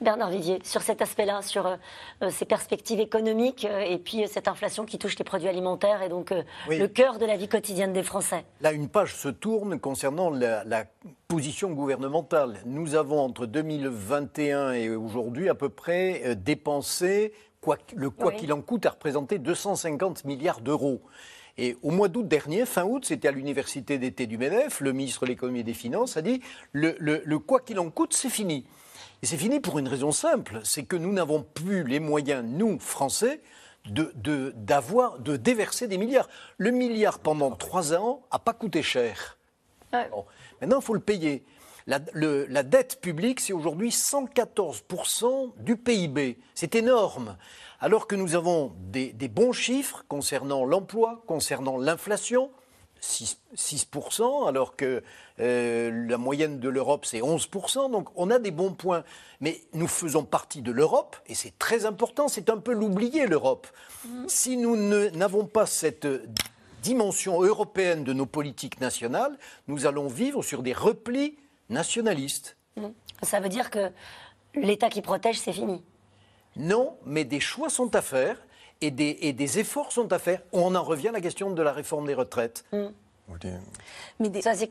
[0.00, 1.76] Bernard Vivier, sur cet aspect-là, sur euh,
[2.22, 6.08] euh, ces perspectives économiques euh, et puis cette inflation qui touche les produits alimentaires et
[6.08, 6.32] donc
[6.68, 8.44] le cœur de la vie quotidienne des Français.
[8.60, 10.84] Là, une page se tourne concernant la,
[11.28, 12.60] position gouvernementale.
[12.66, 18.60] Nous avons entre 2021 et aujourd'hui à peu près dépensé, quoi, le quoi qu'il en
[18.60, 21.02] coûte a représenté 250 milliards d'euros.
[21.56, 25.24] Et au mois d'août dernier, fin août, c'était à l'université d'été du MEDEF, le ministre
[25.24, 26.40] de l'économie et des finances a dit
[26.72, 28.66] le, le quoi qu'il en coûte, c'est fini.
[29.22, 32.78] Et c'est fini pour une raison simple, c'est que nous n'avons plus les moyens, nous,
[32.78, 33.40] Français,
[33.86, 36.28] de, d'avoir, de, déverser des milliards.
[36.56, 39.36] Le milliard, pendant trois ans, n'a pas coûté cher.
[39.92, 41.44] Maintenant, il faut le payer.
[41.86, 46.38] La, la dette publique, c'est aujourd'hui 114% du PIB.
[46.54, 47.36] C'est énorme.
[47.80, 52.50] Alors que nous avons des, des bons chiffres concernant l'emploi, concernant l'inflation,
[53.00, 55.02] 6%, alors que
[55.40, 57.90] euh, la moyenne de l'Europe, c'est 11%.
[57.90, 59.04] Donc on a des bons points.
[59.40, 63.66] Mais nous faisons partie de l'Europe, et c'est très important, c'est un peu l'oublier, l'Europe.
[64.06, 64.28] Mm-hmm.
[64.28, 66.06] Si nous n'avons pas cette
[66.82, 69.36] dimension européenne de nos politiques nationales,
[69.68, 71.36] nous allons vivre sur des replis
[71.68, 72.56] nationalistes.
[72.76, 72.92] Mm-hmm.
[73.22, 73.90] Ça veut dire que
[74.54, 75.82] l'État qui protège, c'est fini
[76.56, 78.36] Non, mais des choix sont à faire
[78.80, 80.40] et des, efforts sont à faire.
[80.52, 82.64] On en revient à la question de la réforme des retraites.
[82.72, 82.86] Mm.
[84.18, 84.42] Mais des...
[84.42, 84.68] Ça, c'est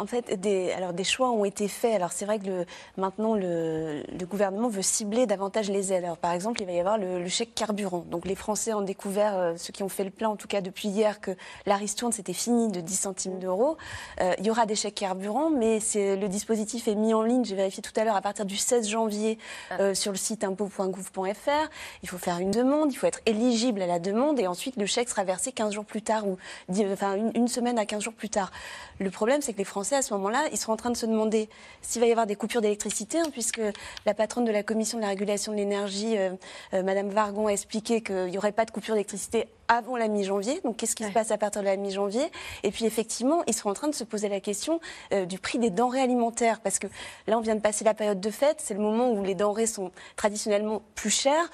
[0.00, 1.94] en fait, des, alors des choix ont été faits.
[1.94, 2.64] Alors c'est vrai que
[2.96, 6.04] maintenant le, gouvernement veut cibler davantage les aides.
[6.04, 8.04] Alors par exemple, il va y avoir le, chèque carburant.
[8.10, 10.62] Donc les Français ont découvert, euh, ceux qui ont fait le plein en tout cas
[10.62, 11.32] depuis hier, que
[11.66, 13.76] la ristourne c'était fini de 10 centimes d'euros.
[14.20, 17.44] Euh, il y aura des chèques carburant, mais le dispositif est mis en ligne.
[17.44, 19.38] J'ai vérifié tout à l'heure à partir du 16 janvier
[19.72, 21.70] euh, sur le site impôt.gouv.fr.
[22.02, 24.86] Il faut faire une demande, il faut être éligible à la demande et ensuite le
[24.86, 26.38] chèque sera versé 15 jours plus tard ou
[26.68, 28.50] une, une semaine à 15 jours plus tard.
[28.98, 30.96] Le problème c'est que les Français Français, à ce moment-là, ils seront en train de
[30.96, 31.48] se demander
[31.82, 33.60] s'il va y avoir des coupures d'électricité, hein, puisque
[34.06, 36.30] la patronne de la Commission de la régulation de l'énergie, euh,
[36.74, 40.60] euh, Madame Vargon, a expliqué qu'il n'y aurait pas de coupure d'électricité avant la mi-janvier.
[40.62, 42.22] Donc, qu'est-ce qui se passe à partir de la mi-janvier?
[42.62, 44.80] Et puis, effectivement, ils seront en train de se poser la question
[45.12, 46.60] euh, du prix des denrées alimentaires.
[46.60, 46.86] Parce que
[47.26, 48.58] là, on vient de passer la période de fête.
[48.60, 51.50] C'est le moment où les denrées sont traditionnellement plus chères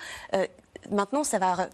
[0.91, 1.69] maintenant, ça va,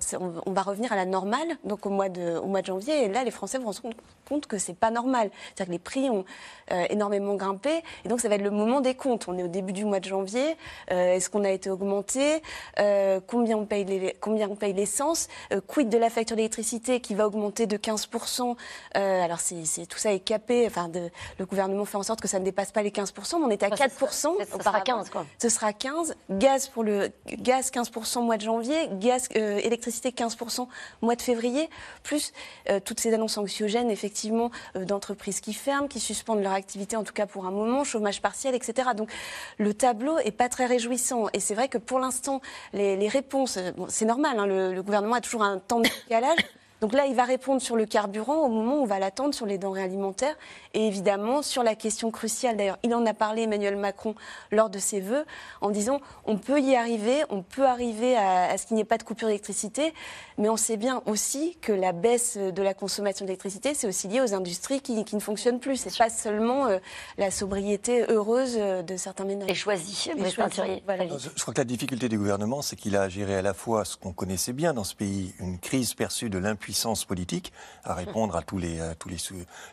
[0.46, 3.04] on va revenir à la normale, donc au mois de, au mois de janvier.
[3.04, 3.96] Et là, les Français vont se rendre
[4.28, 5.30] compte que c'est pas normal.
[5.54, 6.24] C'est-à-dire que les prix ont
[6.70, 7.82] euh, énormément grimpé.
[8.04, 9.28] Et donc, ça va être le moment des comptes.
[9.28, 10.56] On est au début du mois de janvier.
[10.90, 12.42] Euh, est-ce qu'on a été augmenté
[12.78, 15.28] euh, Combien on paye les, combien on paye l'essence
[15.66, 18.56] Quid de la facture d'électricité qui va augmenter de 15%
[18.94, 20.66] Alors, c'est, tout ça est capé.
[20.66, 23.44] Enfin, de, le gouvernement fait en sorte que ça ne dépasse pas les 15%, mais
[23.44, 23.90] on est à 4%.
[24.10, 25.26] Ce sera, 15, quoi.
[25.38, 26.14] Ce sera 15.
[26.30, 30.66] Gaz pour le gaz 15% mois de janvier gaz, euh, électricité 15%
[31.02, 31.68] mois de février,
[32.02, 32.32] plus
[32.70, 37.04] euh, toutes ces annonces anxiogènes, effectivement, euh, d'entreprises qui ferment, qui suspendent leur activité, en
[37.04, 38.90] tout cas pour un moment, chômage partiel, etc.
[38.96, 39.10] Donc
[39.58, 41.26] le tableau est pas très réjouissant.
[41.32, 42.40] Et c'est vrai que pour l'instant,
[42.72, 46.38] les, réponses, c'est normal, hein, le, le, gouvernement a toujours un temps de décalage.
[46.82, 49.46] Donc là, il va répondre sur le carburant au moment où on va l'attendre sur
[49.46, 50.34] les denrées alimentaires
[50.74, 52.56] et évidemment sur la question cruciale.
[52.56, 54.14] D'ailleurs, il en a parlé Emmanuel Macron
[54.50, 55.24] lors de ses vœux
[55.60, 58.98] en disant on peut y arriver, on peut arriver à, ce qu'il n'y ait pas
[58.98, 59.92] de coupure d'électricité,
[60.38, 64.20] mais on sait bien aussi que la baisse de la consommation d'électricité, c'est aussi lié
[64.20, 65.76] aux industries qui, ne fonctionnent plus.
[65.76, 66.78] C'est pas seulement euh,
[67.18, 69.50] la sobriété heureuse euh, de certains ménages.
[69.50, 70.10] Et choisie.
[70.16, 70.82] Et choisie.
[70.86, 71.04] Voilà.
[71.06, 73.96] Je crois que la difficulté du gouvernement, c'est qu'il a géré à la fois ce
[73.96, 77.52] qu'on connaissait bien dans ce pays, une crise perçue de l'impuissance puissance politique
[77.84, 79.18] à répondre à tous les, tous les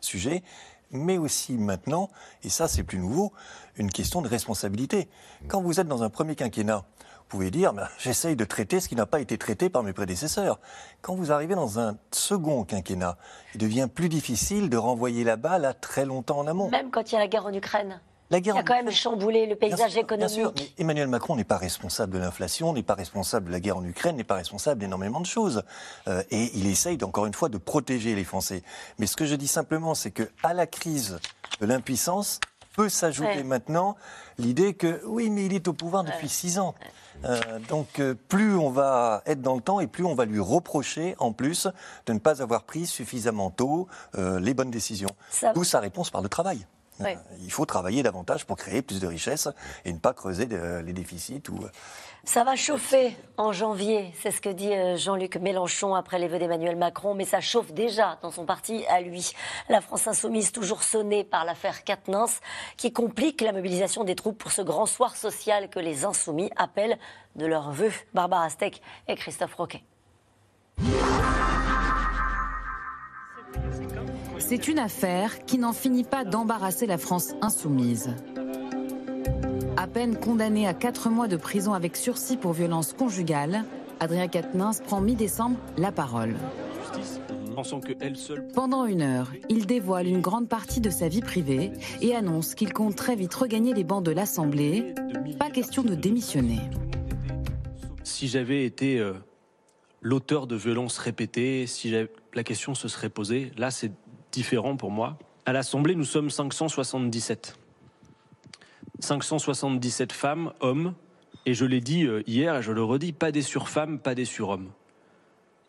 [0.02, 0.43] sujets,
[0.92, 2.10] mais aussi maintenant,
[2.44, 3.32] et ça c'est plus nouveau,
[3.78, 5.10] une question de responsabilité.
[5.48, 8.90] Quand vous êtes dans un premier quinquennat, vous pouvez dire ben, j'essaye de traiter ce
[8.90, 10.60] qui n'a pas été traité par mes prédécesseurs.
[11.02, 13.18] Quand vous arrivez dans un second quinquennat,
[13.54, 16.70] il devient plus difficile de renvoyer la balle à très longtemps en amont.
[16.70, 19.47] Même quand il y a la guerre en Ukraine la guerre a quand même chamboulé
[19.47, 20.36] le paysage économique.
[20.36, 23.59] Bien sûr, mais Emmanuel Macron n'est pas responsable de l'inflation, n'est pas responsable de la
[23.59, 25.63] guerre en Ukraine, n'est pas responsable d'énormément de choses.
[26.07, 28.63] Euh, et il essaye, encore une fois, de protéger les Français.
[28.99, 31.19] Mais ce que je dis simplement, c'est que à la crise
[31.59, 32.39] de l'impuissance
[32.75, 33.95] peut s'ajouter maintenant
[34.38, 36.75] l'idée que oui, mais il est au pouvoir depuis six ans.
[37.25, 40.39] Euh, donc euh, plus on va être dans le temps et plus on va lui
[40.39, 41.67] reprocher en plus
[42.05, 45.09] de ne pas avoir pris suffisamment tôt les bonnes décisions.
[45.55, 46.65] D'où sa réponse par le travail.
[47.02, 49.47] Euh, il faut travailler davantage pour créer plus de richesses
[49.86, 51.43] et ne pas creuser les déficits.
[51.50, 51.64] Ou...
[51.64, 51.70] Euh,
[52.26, 56.38] ça va chauffer en janvier, c'est ce que dit euh, Jean-Luc Mélenchon après les vœux
[56.38, 59.32] d'Emmanuel Macron, mais ça chauffe déjà dans son parti à lui.
[59.70, 62.41] La France insoumise toujours sonnée par l'affaire Quatennens,
[62.78, 67.00] qui complique la mobilisation des troupes pour ce grand soir social que les insoumis appellent
[67.36, 67.93] de leurs vœux.
[68.14, 69.84] Barbara Steck et Christophe Roquet.
[74.40, 78.16] C'est une affaire qui n'en finit pas d'embarrasser la France insoumise.
[79.78, 83.64] À peine condamné à 4 mois de prison avec sursis pour violence conjugale,
[84.00, 86.36] Adrien Quatennens prend mi-décembre la parole.
[88.56, 91.72] Pendant une heure, il dévoile une grande partie de sa vie privée
[92.02, 94.96] et annonce qu'il compte très vite regagner les bancs de l'Assemblée.
[95.38, 96.60] Pas question de démissionner.
[98.04, 99.14] Si j'avais été euh,
[100.02, 101.94] l'auteur de violences répétées, si
[102.34, 103.92] la question se serait posée, là c'est
[104.32, 105.17] différent pour moi.
[105.45, 107.57] À l'Assemblée, nous sommes 577.
[108.99, 110.93] 577 femmes, hommes,
[111.45, 114.25] et je l'ai dit euh, hier et je le redis, pas des sur-femmes, pas des
[114.25, 114.69] sur-hommes.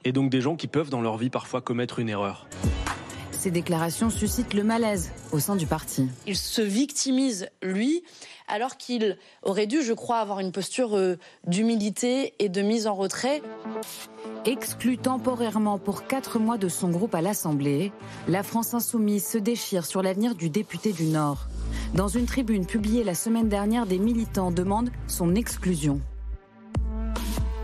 [0.04, 2.46] Et donc des gens qui peuvent dans leur vie parfois commettre une erreur.
[3.40, 6.06] Ces déclarations suscitent le malaise au sein du parti.
[6.26, 8.02] Il se victimise, lui,
[8.48, 11.16] alors qu'il aurait dû, je crois, avoir une posture euh,
[11.46, 13.40] d'humilité et de mise en retrait.
[14.44, 17.92] Exclu temporairement pour quatre mois de son groupe à l'Assemblée,
[18.28, 21.48] la France insoumise se déchire sur l'avenir du député du Nord.
[21.94, 26.02] Dans une tribune publiée la semaine dernière, des militants demandent son exclusion.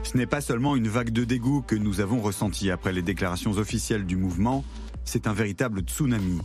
[0.05, 3.51] Ce n'est pas seulement une vague de dégoût que nous avons ressentie après les déclarations
[3.59, 4.65] officielles du mouvement,
[5.07, 6.41] c'est un véritable tsunami.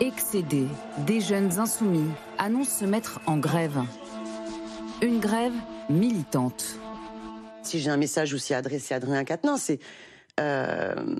[0.00, 0.68] Excédés,
[1.06, 3.82] des jeunes insoumis annoncent se mettre en grève.
[5.00, 5.52] Une grève
[5.88, 6.78] militante.
[7.62, 9.78] Si j'ai un message aussi adressé à Adrien Quatennens, c'est
[10.40, 11.16] euh,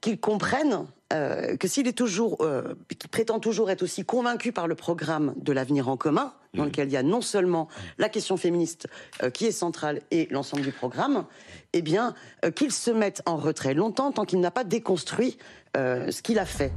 [0.00, 4.66] qu'il comprenne euh, que s'il est toujours, euh, qu'il prétend toujours être aussi convaincu par
[4.66, 6.66] le programme de l'avenir en commun, dans mmh.
[6.66, 8.88] lequel il y a non seulement la question féministe
[9.32, 11.24] qui est centrale et l'ensemble du programme,
[11.72, 12.14] eh bien,
[12.54, 15.36] qu'il se mette en retrait longtemps tant qu'il n'a pas déconstruit
[15.74, 16.72] ce qu'il a fait.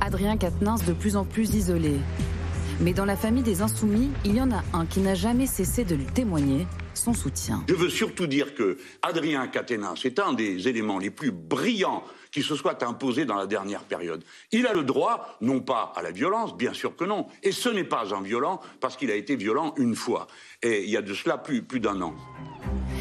[0.00, 1.98] Adrien Quatennens de plus en plus isolé.
[2.80, 5.84] Mais dans la famille des Insoumis, il y en a un qui n'a jamais cessé
[5.84, 6.66] de lui témoigner
[7.66, 12.42] Je veux surtout dire que Adrien Quatennens est un des éléments les plus brillants qui
[12.42, 14.22] se soit imposé dans la dernière période.
[14.52, 17.68] Il a le droit, non pas à la violence, bien sûr que non, et ce
[17.68, 20.26] n'est pas un violent parce qu'il a été violent une fois,
[20.62, 22.14] et il y a de cela plus, d'un an.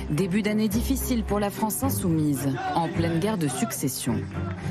[0.10, 4.16] Début d'année difficile pour la France insoumise, en pleine guerre de succession.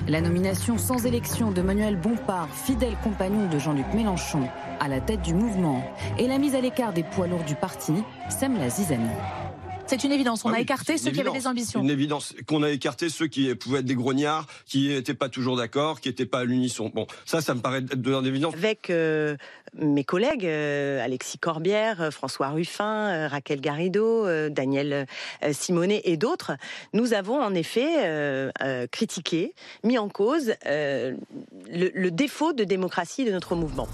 [0.09, 4.49] La nomination sans élection de Manuel Bompard, fidèle compagnon de Jean-Luc Mélenchon,
[4.80, 5.84] à la tête du mouvement,
[6.18, 7.93] et la mise à l'écart des poids lourds du parti,
[8.30, 9.07] sème la zizanie.
[9.89, 10.45] C'est une évidence.
[10.45, 11.80] On Ah a oui, écarté ceux qui avaient des ambitions.
[11.80, 15.57] Une évidence qu'on a écarté ceux qui pouvaient être des grognards, qui n'étaient pas toujours
[15.57, 16.93] d'accord, qui n'étaient pas à l'unisson.
[16.95, 18.53] Bon, ça, ça me paraît être de l'évidence.
[18.55, 19.36] Avec euh,
[19.74, 25.07] mes collègues, euh, Alexis Corbière, euh, François Ruffin, euh, Raquel Garrido, euh, Daniel
[25.43, 26.53] euh, Simonet et d'autres,
[26.93, 31.14] nous avons en effet euh, euh, critiqué, mis en cause euh,
[31.70, 33.89] le, le défaut de démocratie de notre mouvement.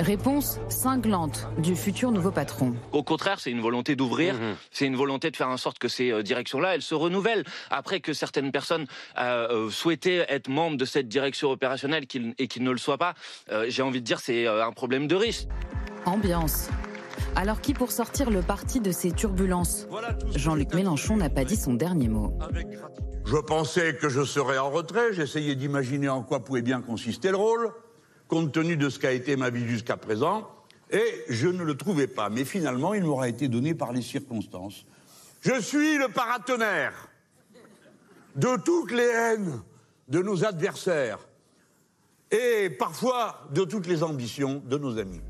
[0.00, 2.74] Réponse cinglante du futur nouveau patron.
[2.92, 4.56] Au contraire, c'est une volonté d'ouvrir, Mhm.
[4.70, 7.44] c'est une volonté de faire en sorte que ces euh, directions-là, elles se renouvellent.
[7.70, 8.86] Après que certaines personnes
[9.18, 12.04] euh, euh, souhaitaient être membres de cette direction opérationnelle
[12.38, 13.12] et qu'ils ne le soient pas,
[13.52, 15.48] euh, j'ai envie de dire c'est un problème de risque.
[16.06, 16.70] Ambiance.
[17.36, 19.86] Alors qui pour sortir le parti de ces turbulences?
[20.34, 22.38] Jean-Luc Mélenchon n'a pas dit son dernier mot.
[23.26, 27.36] Je pensais que je serais en retrait, j'essayais d'imaginer en quoi pouvait bien consister le
[27.36, 27.70] rôle,
[28.30, 30.48] compte tenu de ce qu'a été ma vie jusqu'à présent,
[30.90, 32.30] et je ne le trouvais pas.
[32.30, 34.86] Mais finalement, il m'aura été donné par les circonstances.
[35.42, 37.08] Je suis le paratonnerre
[38.36, 39.60] de toutes les haines
[40.08, 41.18] de nos adversaires
[42.30, 45.20] et parfois de toutes les ambitions de nos amis.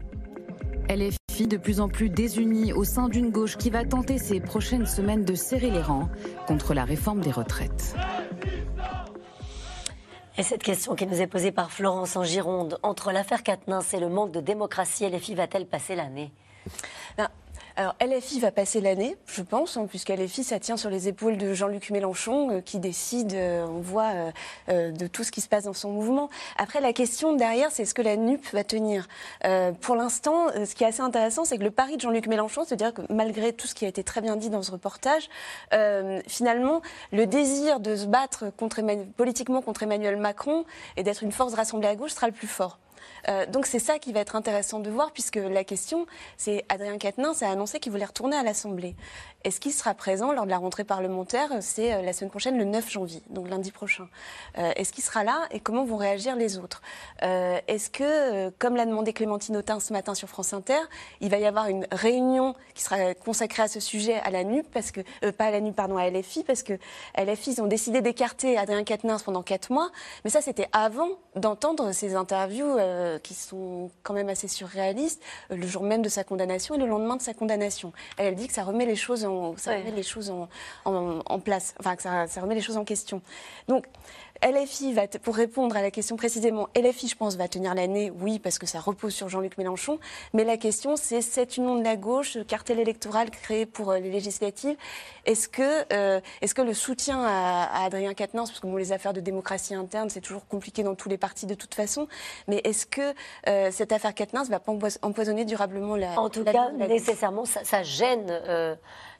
[0.88, 4.86] LFI de plus en plus désunie au sein d'une gauche qui va tenter ces prochaines
[4.86, 6.10] semaines de serrer les rangs
[6.46, 7.94] contre la réforme des retraites.
[10.38, 14.00] Et cette question qui nous est posée par Florence en Gironde, entre l'affaire Quatennens et
[14.00, 16.32] le manque de démocratie, LFI va-t-elle passer l'année?
[17.76, 21.36] Alors, LFI va passer l'année, je pense, hein, puisque LFI, ça tient sur les épaules
[21.36, 24.30] de Jean-Luc Mélenchon, euh, qui décide, euh, on voit, euh,
[24.68, 26.30] euh, de tout ce qui se passe dans son mouvement.
[26.58, 29.08] Après, la question derrière, c'est est-ce que la NUP va tenir
[29.80, 32.92] Pour l'instant, ce qui est assez intéressant, c'est que le pari de Jean-Luc Mélenchon, c'est-à-dire
[32.92, 35.28] que malgré tout ce qui a été très bien dit dans ce reportage,
[36.26, 38.46] finalement, le désir de se battre
[39.16, 40.64] politiquement contre Emmanuel Macron
[40.96, 42.78] et d'être une force rassemblée à gauche sera le plus fort.
[43.28, 46.98] Euh, donc c'est ça qui va être intéressant de voir, puisque la question, c'est Adrien
[46.98, 48.94] Quatennens a annoncé qu'il voulait retourner à l'Assemblée.
[49.44, 51.48] Est-ce qu'il sera présent lors de la rentrée parlementaire?
[51.60, 54.08] C'est euh, la semaine prochaine, le 9 janvier, donc lundi prochain.
[54.58, 56.82] Euh, Est-ce qu'il sera là et comment vont réagir les autres?
[57.22, 60.78] Est-ce que, comme l'a demandé Clémentine Autain ce matin sur France Inter,
[61.20, 64.66] il va y avoir une réunion qui sera consacrée à ce sujet à la NUP,
[64.72, 66.74] parce que, pas à la NUP, pardon, à LFI, parce que
[67.16, 69.90] LFI, ils ont décidé d'écarter Adrien Quatennens pendant quatre mois,
[70.24, 75.56] mais ça c'était avant d'entendre ces interviews euh, qui sont quand même assez surréalistes, euh,
[75.56, 77.92] le jour même de sa condamnation et le lendemain de sa condamnation.
[78.16, 80.48] Elle, elle dit que ça remet les choses en, ça remet les choses en,
[80.84, 83.22] en- en place, enfin que ça, ça remet les choses en question.
[83.68, 83.86] Donc
[84.42, 88.38] LFI va, pour répondre à la question précisément, LFI, je pense, va tenir l'année, oui,
[88.38, 89.98] parce que ça repose sur Jean-Luc Mélenchon.
[90.32, 94.10] Mais la question, c'est cette union de la gauche, cartel électoral créé pour euh, les
[94.10, 94.76] législatives.
[95.26, 98.92] Est-ce que, euh, est-ce que le soutien à, à Adrien Quatennens, parce que bon, les
[98.92, 102.08] affaires de démocratie interne, c'est toujours compliqué dans tous les partis de toute façon,
[102.48, 103.14] mais est-ce que
[103.48, 106.88] euh, cette affaire Quatennens va pas empois- empoisonner durablement la En tout la cas, la
[106.88, 108.74] nécessairement, ça, ça gêne euh,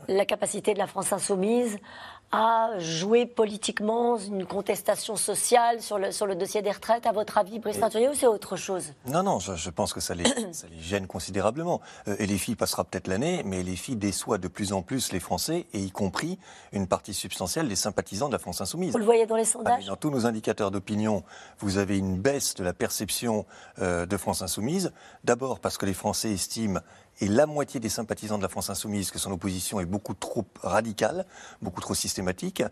[0.09, 1.79] la capacité de la France insoumise
[2.33, 7.07] à jouer politiquement une contestation sociale sur le, sur le dossier des retraites.
[7.07, 8.93] À votre avis, Brice Teinturier, ou c'est autre chose?
[9.07, 11.81] Non, non, je, je pense que ça les, ça les gêne considérablement.
[12.07, 15.11] Euh, et les filles passera peut-être l'année, mais les filles déçoit de plus en plus
[15.12, 16.39] les Français, et y compris
[16.72, 18.93] une partie substantielle des sympathisants de la France insoumise.
[18.93, 21.24] Vous le voyez dans les Ah, sondages dans tous nos indicateurs d'opinion,
[21.59, 23.45] vous avez une baisse de la perception
[23.81, 24.93] euh, de France Insoumise.
[25.24, 26.81] D'abord parce que les Français estiment,
[27.21, 30.45] et la moitié des sympathisants de la France Insoumise, que son opposition est beaucoup trop
[30.62, 31.27] radicale,
[31.61, 32.62] beaucoup trop systématique.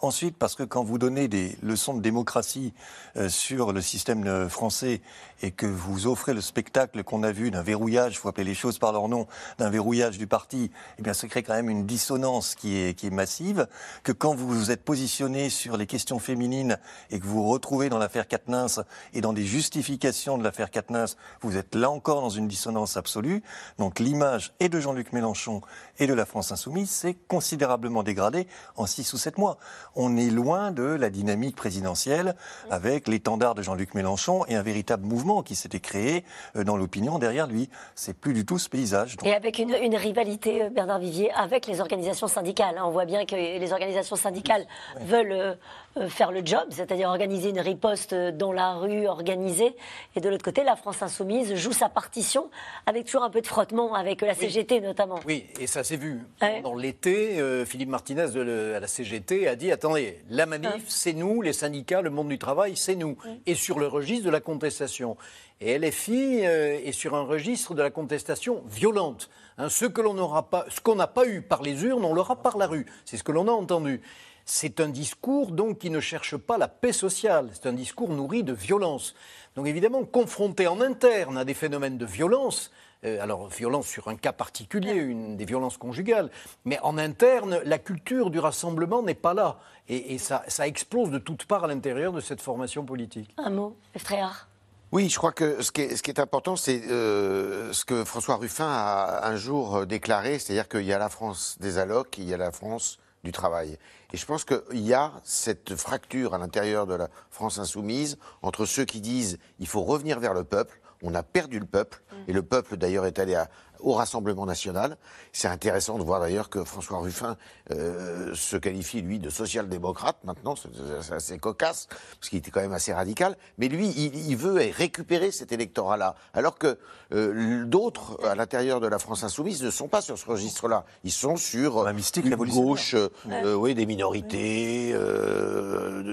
[0.00, 2.72] Ensuite parce que quand vous donnez des leçons de démocratie
[3.16, 5.02] euh, sur le système euh, français
[5.42, 8.54] et que vous offrez le spectacle qu'on a vu d'un verrouillage, il faut appeler les
[8.54, 9.26] choses par leur nom,
[9.58, 13.06] d'un verrouillage du parti, eh bien, ça crée quand même une dissonance qui est, qui
[13.06, 13.68] est massive.
[14.02, 16.78] Que quand vous vous êtes positionné sur les questions féminines
[17.10, 18.80] et que vous vous retrouvez dans l'affaire Quatennens
[19.12, 23.42] et dans des justifications de l'affaire Quatennens, vous êtes là encore dans une dissonance absolue.
[23.78, 25.60] Donc l'image et de Jean-Luc Mélenchon
[25.98, 28.46] et de la France Insoumise s'est considérablement dégradée
[28.76, 29.58] en six ou sept mois.
[29.96, 32.34] On est loin de la dynamique présidentielle
[32.70, 36.24] avec l'étendard de Jean-Luc Mélenchon et un véritable mouvement qui s'était créé
[36.56, 37.68] euh, dans l'opinion derrière lui.
[37.94, 39.16] C'est plus du tout ce paysage.
[39.16, 42.76] Donc, Et avec une, une rivalité, euh, Bernard Vivier, avec les organisations syndicales.
[42.78, 42.84] hein.
[42.84, 44.66] On voit bien que les organisations syndicales
[45.00, 45.56] veulent
[45.96, 49.74] euh, faire le job, c'est-à-dire organiser une riposte dans la rue, organisée.
[50.14, 52.50] Et de l'autre côté, la France insoumise joue sa partition
[52.86, 55.20] avec toujours un peu de frottement avec la CGT notamment.
[55.26, 56.20] Oui, et ça s'est vu.
[56.62, 61.12] Dans l'été, euh, Philippe Martinez de à la CGT a dit attendez, la manif, c'est
[61.12, 63.16] nous, les syndicats, le monde du travail, c'est nous.
[63.46, 65.16] Et sur le registre de la contestation.
[65.60, 69.28] Et LFI euh, est sur un registre de la contestation violente.
[69.58, 72.14] Hein, ce que l'on n'aura pas, ce qu'on n'a pas eu par les urnes, on
[72.14, 72.86] l'aura par la rue.
[73.04, 74.00] C'est ce que l'on a entendu.
[74.44, 77.50] C'est un discours donc qui ne cherche pas la paix sociale.
[77.52, 79.14] C'est un discours nourri de violence.
[79.56, 82.70] Donc évidemment, confronté en interne à des phénomènes de violence,
[83.04, 86.30] euh, alors violence sur un cas particulier, une des violences conjugales,
[86.64, 89.58] mais en interne, la culture du rassemblement n'est pas là.
[89.88, 93.30] Et, ça, explose de toutes parts à l'intérieur de cette formation politique.
[93.38, 94.48] Un mot, frère.
[94.90, 99.28] Oui, je crois que ce qui est, important, c'est euh, ce que François Ruffin a
[99.28, 102.52] un jour déclaré, c'est-à-dire qu'il y a la France des allocs, il y a la
[102.52, 103.78] France du travail.
[104.12, 108.64] Et je pense qu'il y a cette fracture à l'intérieur de la France insoumise entre
[108.64, 112.32] ceux qui disent il faut revenir vers le peuple, on a perdu le peuple, et
[112.32, 113.48] le peuple d'ailleurs est allé à,
[113.80, 114.96] au Rassemblement national.
[115.32, 117.36] C'est intéressant de voir d'ailleurs que François Ruffin
[117.70, 122.72] euh, se qualifie, lui, de social-démocrate maintenant, c'est assez cocasse, parce qu'il était quand même
[122.72, 126.78] assez radical, mais lui, il, veut récupérer cet électorat-là, alors que
[127.12, 130.84] euh, d'autres, à l'intérieur de la France insoumise, ne sont pas sur ce registre-là.
[131.04, 134.94] Ils sont sur la mystique une gauche, euh, oui, des minorités,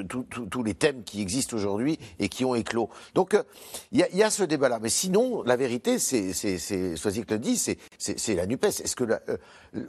[0.10, 2.90] tous les thèmes qui existent aujourd'hui et qui ont éclos.
[3.14, 3.38] Donc,
[3.92, 4.80] il y, a ce débat-là.
[4.82, 6.34] Mais sinon, la vérité, c'est,
[6.96, 8.66] Soisic le dit, c'est la NUPES.
[8.66, 9.38] Est-ce que euh,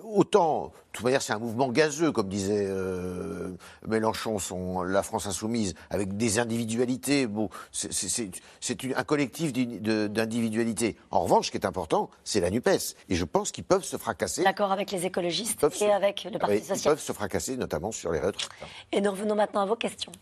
[0.03, 3.51] autant, de toute manière, c'est un mouvement gazeux, comme disait euh,
[3.87, 7.27] Mélenchon, son, la France insoumise, avec des individualités.
[7.27, 10.97] Bon, c'est un collectif d'individualités.
[11.11, 12.69] En revanche, ce qui est important, c'est la Nupes.
[13.09, 14.43] Et je pense qu'ils peuvent se fracasser.
[14.43, 16.85] D'accord avec les écologistes et avec le Parti socialiste.
[16.85, 18.49] Ils peuvent se fracasser, notamment sur les retraites.
[18.93, 20.12] Et nous revenons maintenant à vos questions.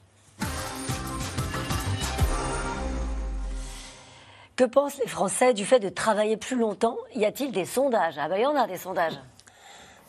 [4.57, 6.96] Que pensent les Français du fait de travailler plus longtemps?
[7.14, 8.14] Y a-t-il des sondages?
[8.18, 9.18] Ah ben il y en a des sondages.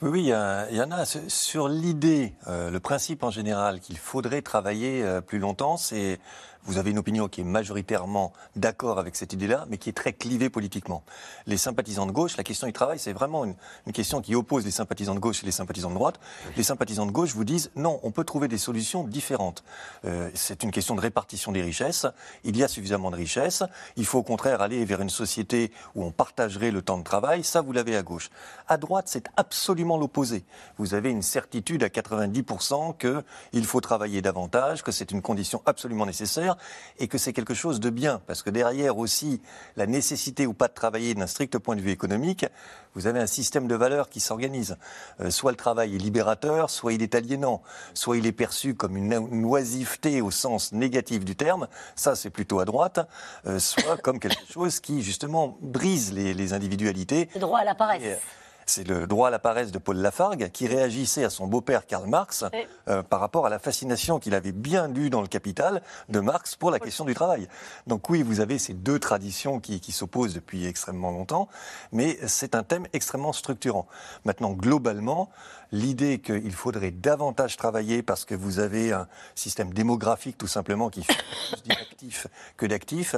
[0.03, 0.31] Oui,
[0.69, 1.05] il y, en a.
[1.05, 6.19] Sur l'idée, euh, le principe en général qu'il faudrait travailler euh, plus longtemps, c'est
[6.65, 10.13] vous avez une opinion qui est majoritairement d'accord avec cette idée-là, mais qui est très
[10.13, 11.03] clivée politiquement.
[11.45, 13.55] Les sympathisants de gauche, la question du travail, c'est vraiment une,
[13.93, 16.19] question qui oppose les sympathisants de gauche et les sympathisants de droite.
[16.57, 19.63] Les sympathisants de gauche vous disent non, on peut trouver des solutions différentes.
[20.05, 22.07] Euh, c'est une question de répartition des richesses.
[22.43, 23.63] Il y a suffisamment de richesses.
[23.95, 27.43] Il faut au contraire aller vers une société où on partagerait le temps de travail.
[27.43, 28.29] Ça, vous l'avez à gauche.
[28.67, 30.43] À droite, c'est absolument l'opposé.
[30.77, 36.05] Vous avez une certitude à 90% qu'il faut travailler davantage, que c'est une condition absolument
[36.05, 36.54] nécessaire
[36.99, 39.41] et que c'est quelque chose de bien, parce que derrière aussi
[39.75, 42.45] la nécessité ou pas de travailler d'un strict point de vue économique,
[42.93, 44.77] vous avez un système de valeurs qui s'organise.
[45.19, 47.61] Euh, soit le travail est libérateur, soit il est aliénant,
[47.93, 52.59] soit il est perçu comme une, oisiveté au sens négatif du terme, ça c'est plutôt
[52.59, 52.99] à droite,
[53.45, 57.29] euh, soit comme quelque chose qui justement brise les, individualités.
[57.33, 58.19] Le droit à la paresse.
[58.65, 62.07] C'est le droit à la paresse de Paul Lafargue qui réagissait à son beau-père Karl
[62.07, 62.43] Marx
[62.87, 66.55] euh, par rapport à la fascination qu'il avait bien lue dans le Capital de Marx
[66.55, 67.47] pour la question du travail.
[67.85, 71.47] Donc oui, vous avez ces deux traditions qui, qui s'opposent depuis extrêmement longtemps,
[71.91, 73.87] mais c'est un thème extrêmement structurant.
[74.25, 75.29] Maintenant, globalement,
[75.71, 81.03] l'idée qu'il faudrait davantage travailler parce que vous avez un système démographique tout simplement qui
[81.03, 81.13] fait
[81.51, 83.15] plus d'inactifs que d'actifs,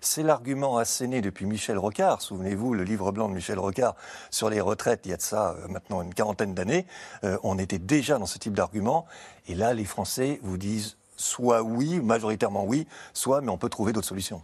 [0.00, 2.22] c'est l'argument asséné depuis Michel Rocard.
[2.22, 3.94] Souvenez-vous, le livre blanc de Michel Rocard
[4.30, 6.86] sur les retraites, il y a de ça euh, maintenant une quarantaine d'années.
[7.24, 9.06] Euh, on était déjà dans ce type d'argument.
[9.48, 13.92] Et là, les Français vous disent soit oui, majoritairement oui, soit mais on peut trouver
[13.92, 14.42] d'autres solutions.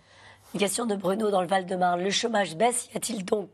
[0.55, 2.03] Une question de Bruno dans le Val-de-Marne.
[2.03, 3.48] Le chômage baisse, y a-t-il donc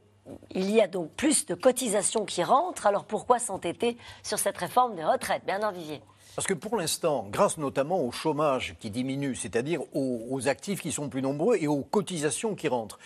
[0.50, 4.94] il y a donc plus de cotisations qui rentrent, alors pourquoi s'entêter sur cette réforme
[4.94, 5.42] des retraites?
[5.46, 6.02] Bernard Vivier
[6.38, 11.08] parce que pour l'instant, grâce notamment au chômage qui diminue, c'est-à-dire aux, actifs qui sont
[11.08, 13.00] plus nombreux et aux cotisations qui rentrent,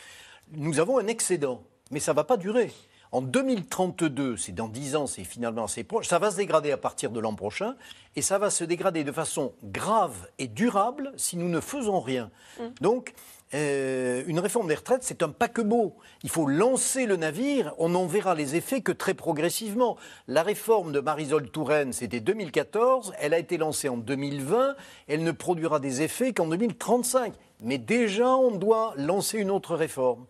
[0.50, 1.62] nous avons un excédent.
[1.90, 2.70] Mais ça ne va pas durer.
[3.10, 6.76] En 2032, c'est dans 10 ans, c'est finalement assez proche, ça va se dégrader à
[6.76, 7.74] partir de l'an prochain,
[8.16, 12.30] et ça va se dégrader de façon grave et durable si nous ne faisons rien.
[12.60, 12.64] Mmh.
[12.82, 13.14] Donc,
[13.54, 15.96] euh, une réforme des retraites, c'est un paquebot.
[16.22, 19.96] Il faut lancer le navire, on n'en verra les effets que très progressivement.
[20.28, 24.74] La réforme de Marisol Touraine, c'était 2014, elle a été lancée en 2020,
[25.08, 27.34] elle ne produira des effets qu'en 2035.
[27.60, 30.26] Mais déjà, on doit lancer une autre réforme.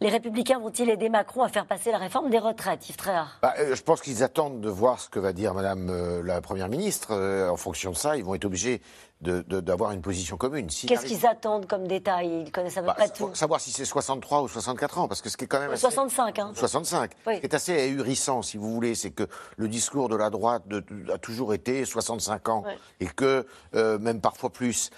[0.00, 3.38] Les Républicains vont-ils aider Macron à faire passer la réforme des retraites, Yves Tréhard?
[3.42, 6.40] Bah, euh, Je pense qu'ils attendent de voir ce que va dire Madame euh, la
[6.40, 7.12] Première ministre.
[7.12, 8.82] Euh, en fonction de ça, ils vont être obligés
[9.20, 10.66] d'avoir une position commune.
[10.66, 12.42] Qu'est-ce qu'ils attendent comme détail?
[12.46, 13.30] Ils connaissent à peu bah, près tout.
[13.34, 15.74] Savoir si c'est 63 ou 64 ans, parce que ce qui est quand même...
[15.74, 16.52] 65, hein.
[16.54, 17.10] 65.
[17.26, 20.64] Ce qui est assez ahurissant, si vous voulez, c'est que le discours de la droite
[21.12, 22.64] a toujours été 65 ans,
[23.00, 24.90] et que, euh, même parfois plus.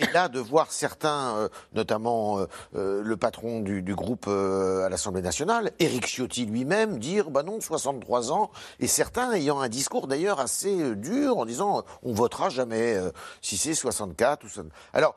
[0.00, 2.38] Et, là, de voir certains, euh, notamment
[2.74, 8.32] euh, le patron du, groupe à l'Assemblée nationale, Éric Ciotti lui-même, dire, bah non, 63
[8.32, 12.98] ans, et certains ayant un discours d'ailleurs assez dur, en disant, on votera jamais
[13.42, 14.48] si c'est 64 ou
[14.94, 15.14] Alors,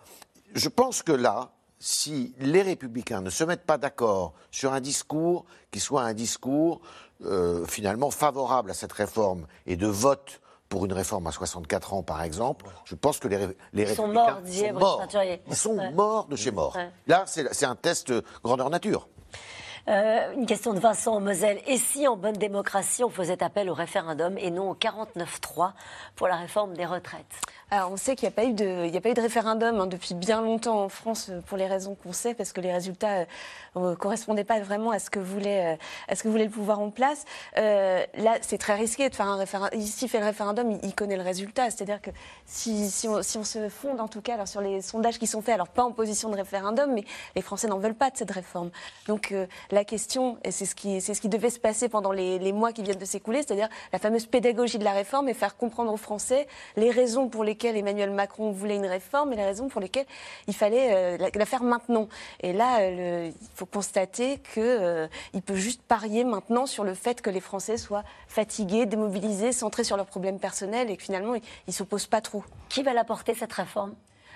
[0.53, 5.45] je pense que là, si les républicains ne se mettent pas d'accord sur un discours
[5.71, 6.82] qui soit un discours
[7.23, 12.03] euh, finalement favorable à cette réforme et de vote pour une réforme à 64 ans,
[12.03, 13.38] par exemple, je pense que les,
[13.73, 15.07] les Ils républicains sont morts, sont morts.
[15.47, 16.76] Ils sont morts de chez morts.
[17.07, 18.11] Là, c'est un test
[18.43, 19.07] grandeur nature.
[19.88, 21.59] Euh, une question de Vincent Moselle.
[21.67, 25.73] Et si en bonne démocratie, on faisait appel au référendum et non au 49-3
[26.15, 27.25] pour la réforme des retraites?
[27.69, 30.89] Alors, on sait qu'il n'y a, pas eu de, référendum hein, depuis bien longtemps en
[30.89, 33.25] France euh, pour les raisons qu'on sait, parce que les résultats
[33.75, 35.77] ne euh, correspondaient pas vraiment à ce que voulait,
[36.09, 37.25] le pouvoir en place.
[37.55, 39.79] là, c'est très risqué de faire un référendum.
[39.81, 41.69] S'il fait le référendum, il, connaît le résultat.
[41.69, 42.09] C'est-à-dire que
[42.45, 45.83] si, on, se fonde, en tout cas, sur les sondages qui sont faits, alors pas
[45.83, 47.03] en position de référendum, mais
[47.36, 48.71] les Français n'en veulent pas de cette réforme.
[49.07, 49.33] Donc,
[49.76, 53.05] la question, et c'est ce, qui, devait se passer pendant les, mois qui viennent de
[53.05, 56.47] s'écouler, c'est-à-dire la fameuse pédagogie de la réforme et faire comprendre aux Français
[56.78, 60.05] les raisons pour lesquelles Emmanuel Macron voulait une réforme et les raisons pour lesquelles
[60.47, 62.07] il fallait euh, la, faire maintenant.
[62.39, 65.07] Et là, euh, il faut constater qu'il euh,
[65.45, 69.97] peut juste parier maintenant sur le fait que les Français soient fatigués, démobilisés, centrés sur
[69.97, 72.43] leurs problèmes personnels et que finalement, ils ne s'opposent pas trop.
[72.69, 73.93] Qui va la porter cette réforme?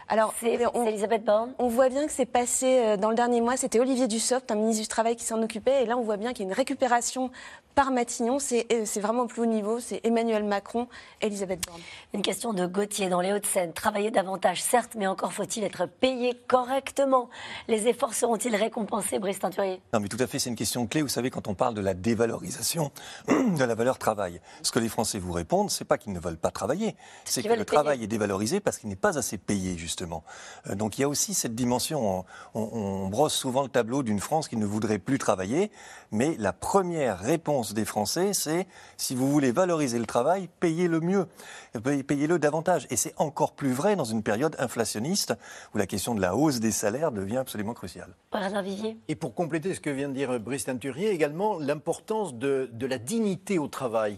[0.09, 0.57] Alors, c'est
[0.87, 1.53] Elisabeth Borne.
[1.59, 3.57] On voit bien que c'est passé dans le dernier mois.
[3.57, 5.83] C'était Olivier Dussopt, un ministre du Travail, qui s'en occupait.
[5.83, 7.29] Et là, on voit bien qu'il y a une récupération
[7.75, 10.87] par Matignon, euh, c'est vraiment au plus haut niveau, c'est Emmanuel Macron,
[11.21, 11.81] Elisabeth Borne.
[12.13, 13.73] Une question de Gauthier dans les Hauts-de-Seine.
[13.73, 17.29] Travailler davantage, certes, mais encore faut-il être payé correctement.
[17.67, 21.01] Les efforts seront-ils récompensés, Brice Teinturier Non, mais tout à fait, c'est une question clé.
[21.01, 22.91] Vous savez, quand on parle de la dévalorisation
[23.27, 26.37] de la valeur travail, ce que les Français vous répondent, c'est pas qu'ils ne veulent
[26.37, 26.95] pas travailler,
[27.25, 30.23] c'est que le travail est dévalorisé parce qu'il n'est pas assez payé, justement.
[30.67, 32.25] Euh, donc il y a aussi cette dimension.
[32.55, 35.71] on brosse souvent le tableau d'une France qui ne voudrait plus travailler,
[36.11, 41.27] mais la première réponse des Français, c'est si vous voulez valoriser le travail, payez-le mieux,
[41.83, 42.87] payez-le davantage.
[42.89, 45.33] Et c'est encore plus vrai dans une période inflationniste
[45.73, 48.15] où la question de la hausse des salaires devient absolument cruciale.
[49.07, 53.59] Et pour compléter ce que vient de dire Brice Teinturier, également l'importance de, la dignité
[53.59, 54.17] au travail.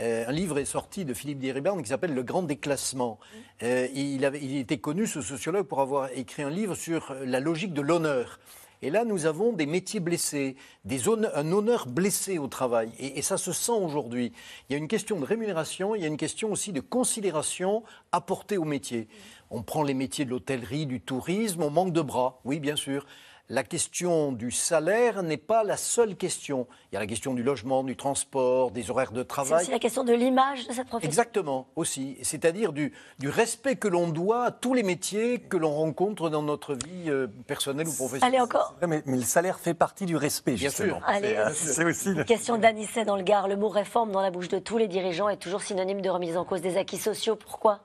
[0.00, 3.18] Euh, un livre est sorti de Philippe Diribarne qui s'appelle Le Grand Déclassement.
[3.62, 7.40] Euh, il, avait, il était connu, ce sociologue, pour avoir écrit un livre sur la
[7.40, 8.38] logique de l'honneur.
[8.82, 12.90] Et là, nous avons des métiers blessés, des un honneur blessé au travail.
[12.98, 14.32] Et, ça se sent aujourd'hui.
[14.68, 17.84] Il y a une question de rémunération, il y a une question aussi de considération
[18.10, 19.06] apportée au métier.
[19.50, 23.06] On prend les métiers de l'hôtellerie, du tourisme, on manque de bras, oui, bien sûr
[23.52, 26.66] la question du salaire n'est pas la seule question.
[26.90, 29.58] Il y a la question du logement, du transport, des horaires de travail.
[29.58, 31.06] C'est aussi la question de l'image de cette profession.
[31.06, 32.16] Exactement, aussi.
[32.22, 36.74] C'est-à-dire du, respect que l'on doit à tous les métiers que l'on rencontre dans notre
[36.74, 38.36] vie euh, personnelle ou professionnelle.
[38.36, 38.74] Allez, encore.
[38.88, 41.00] Mais, le salaire fait partie du respect, justement.
[41.06, 41.38] Bien sûr.
[41.38, 42.08] Euh, c'est aussi.
[42.12, 43.48] Une question d'Anisset dans le Gard.
[43.48, 46.38] Le mot réforme dans la bouche de tous les dirigeants est toujours synonyme de remise
[46.38, 47.36] en cause des acquis sociaux.
[47.36, 47.80] Pourquoi?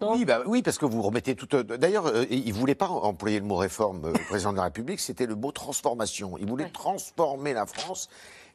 [0.00, 1.48] Oui, bah, oui, parce que vous remettez tout.
[1.54, 4.56] Euh, d'ailleurs, euh, il ne voulait pas employer le mot réforme, euh, le président de
[4.58, 6.36] la République, c'était le mot transformation.
[6.38, 8.08] Il voulait transformer la France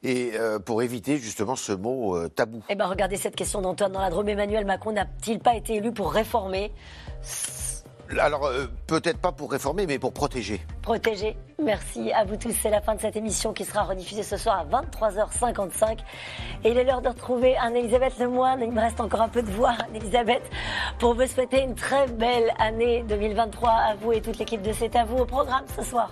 [0.05, 0.33] et
[0.65, 2.61] pour éviter justement ce mot tabou.
[2.67, 4.27] Eh ben, regardez cette question d'Antoine dans la Drôme.
[4.27, 6.73] Emmanuel Macron n'a-t-il pas été élu pour réformer
[8.19, 10.61] alors, euh, peut-être pas pour réformer, mais pour protéger.
[10.81, 11.37] Protéger.
[11.61, 12.51] Merci à vous tous.
[12.51, 15.99] C'est la fin de cette émission qui sera rediffusée ce soir à 23h55.
[16.63, 18.61] Et il est l'heure de retrouver Anne-Elisabeth Lemoine.
[18.61, 20.43] Il me reste encore un peu de voix, Anne-Elisabeth,
[20.99, 24.95] pour vous souhaiter une très belle année 2023 à vous et toute l'équipe de C'est
[24.95, 26.11] à vous au programme ce soir.